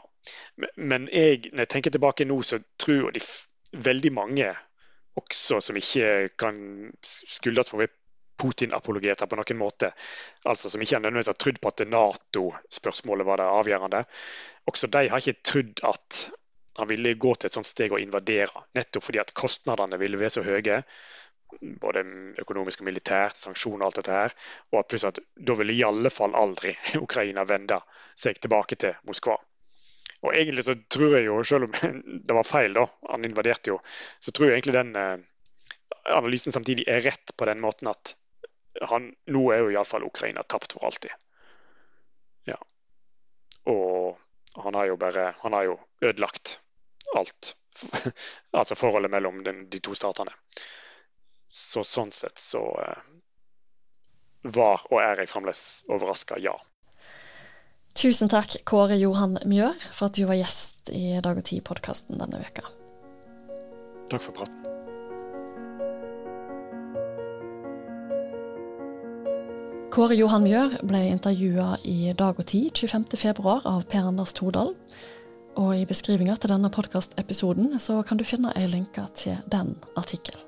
Men 0.74 1.06
jeg, 1.12 1.52
når 1.52 1.66
jeg 1.66 1.74
tenker 1.76 1.94
tilbake 1.94 2.26
nå, 2.26 2.40
så 2.42 2.58
tror 2.82 3.12
jeg 3.12 3.20
de 3.20 3.26
veldig 3.74 4.12
mange 4.14 4.52
også 5.18 5.60
som 5.62 5.76
ikke 5.78 6.30
kan 6.40 6.56
skuldres 7.06 7.70
for 7.70 7.78
å 7.78 7.84
være 7.84 7.96
Putin-apologeter 8.34 9.28
på 9.30 9.36
noen 9.38 9.58
måte. 9.60 9.92
Altså 10.50 10.70
Som 10.70 10.82
ikke 10.82 10.98
nødvendigvis 10.98 11.30
har 11.30 11.38
trodd 11.38 11.60
på 11.62 11.70
at 11.70 11.84
Nato-spørsmålet 11.86 13.28
var 13.28 13.40
det 13.40 13.50
avgjørende. 13.50 14.00
Også 14.66 14.90
de 14.90 15.04
har 15.12 15.22
ikke 15.22 15.44
trodd 15.46 15.84
at 15.86 16.24
han 16.80 16.90
ville 16.90 17.14
gå 17.14 17.34
til 17.36 17.46
et 17.46 17.54
sånt 17.54 17.68
steg 17.68 17.94
å 17.94 18.00
invadere. 18.02 18.64
Nettopp 18.74 19.06
fordi 19.06 19.22
at 19.22 19.30
kostnadene 19.38 20.00
ville 20.02 20.18
være 20.18 20.34
så 20.34 20.42
høye. 20.42 20.80
Både 21.78 22.02
økonomisk 22.42 22.82
og 22.82 22.88
militært, 22.90 23.38
sanksjoner 23.38 23.84
og 23.84 23.92
alt 23.92 24.00
dette 24.02 24.18
her. 24.18 24.34
Og 24.74 24.82
plutselig 24.90 25.14
at 25.14 25.22
da 25.50 25.58
ville 25.60 25.76
i 25.76 25.86
alle 25.86 26.10
fall 26.10 26.34
aldri 26.34 26.74
Ukraina 27.06 27.46
vende 27.46 27.78
seg 28.18 28.42
tilbake 28.42 28.80
til 28.82 28.98
Moskva. 29.06 29.38
Og 30.24 30.32
egentlig 30.32 30.64
så 30.64 30.74
tror 30.88 31.18
jeg 31.18 31.26
jo, 31.28 31.38
selv 31.44 31.68
om 31.68 31.74
det 32.26 32.36
var 32.36 32.48
feil, 32.48 32.76
da, 32.76 32.86
han 33.10 33.26
invaderte 33.28 33.74
jo, 33.74 33.78
så 34.20 34.32
tror 34.32 34.48
jeg 34.48 34.58
egentlig 34.58 34.76
den 34.78 34.94
eh, 34.96 35.24
analysen 36.16 36.54
samtidig 36.54 36.86
er 36.88 37.04
rett 37.04 37.34
på 37.36 37.48
den 37.48 37.60
måten 37.64 37.90
at 37.92 38.16
han, 38.90 39.12
nå 39.30 39.42
er 39.54 39.62
jo 39.62 39.74
iallfall 39.74 40.06
Ukraina 40.08 40.42
tapt 40.42 40.74
for 40.74 40.88
alltid. 40.88 41.12
Ja. 42.48 42.56
Og 43.70 44.18
han 44.64 44.76
har 44.76 44.86
jo 44.90 44.96
bare 45.00 45.34
Han 45.40 45.54
har 45.56 45.64
jo 45.64 45.76
ødelagt 46.00 46.58
alt. 47.16 47.54
altså 48.50 48.74
forholdet 48.74 49.10
mellom 49.10 49.44
den, 49.44 49.68
de 49.70 49.80
to 49.80 49.94
statene. 49.94 50.34
Så 51.48 51.84
sånn 51.86 52.12
sett 52.12 52.38
så 52.38 52.62
eh, 52.82 53.02
var 54.42 54.84
og 54.90 55.00
er 55.00 55.22
jeg 55.22 55.30
fremdeles 55.30 55.84
overraska, 55.88 56.38
ja. 56.42 56.54
Tusen 57.94 58.28
takk, 58.28 58.56
Kåre 58.66 58.96
Johan 58.98 59.38
Mjør, 59.46 59.76
for 59.94 60.10
at 60.10 60.16
du 60.18 60.24
var 60.26 60.34
gjest 60.34 60.90
i 60.90 61.14
Dag 61.22 61.38
og 61.38 61.46
Tid-podkasten 61.46 62.18
denne 62.18 62.40
veka. 62.42 62.66
Takk 64.10 64.24
for 64.24 64.34
praten. 64.34 64.64
Kåre 69.94 70.16
Johan 70.18 70.42
Mjør 70.42 70.74
ble 70.90 71.04
intervjua 71.12 71.76
i 71.86 72.10
Dag 72.18 72.40
og 72.42 72.48
Tid 72.50 72.74
25.2 72.82 73.46
av 73.62 73.84
Per 73.86 74.10
Anders 74.10 74.34
Tordal. 74.34 74.74
Og 75.54 75.70
i 75.78 75.86
beskrivinga 75.86 76.34
til 76.34 76.50
denne 76.50 76.72
podkastepisoden 76.74 77.78
så 77.78 78.00
kan 78.02 78.18
du 78.18 78.26
finne 78.26 78.50
ei 78.58 78.66
lenke 78.66 79.06
til 79.14 79.38
den 79.54 79.76
artikkelen. 79.94 80.42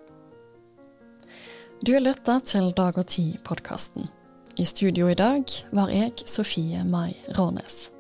Du 1.79 1.95
lytter 1.95 2.43
til 2.43 2.73
Dag 2.75 2.99
og 2.99 3.07
Tid-podkasten. 3.07 4.11
I 4.59 4.65
studio 4.65 5.11
i 5.11 5.15
dag 5.15 5.45
var 5.71 5.91
jeg, 5.93 6.13
Sofie 6.25 6.85
Mai 6.85 7.13
Rånes. 7.37 7.91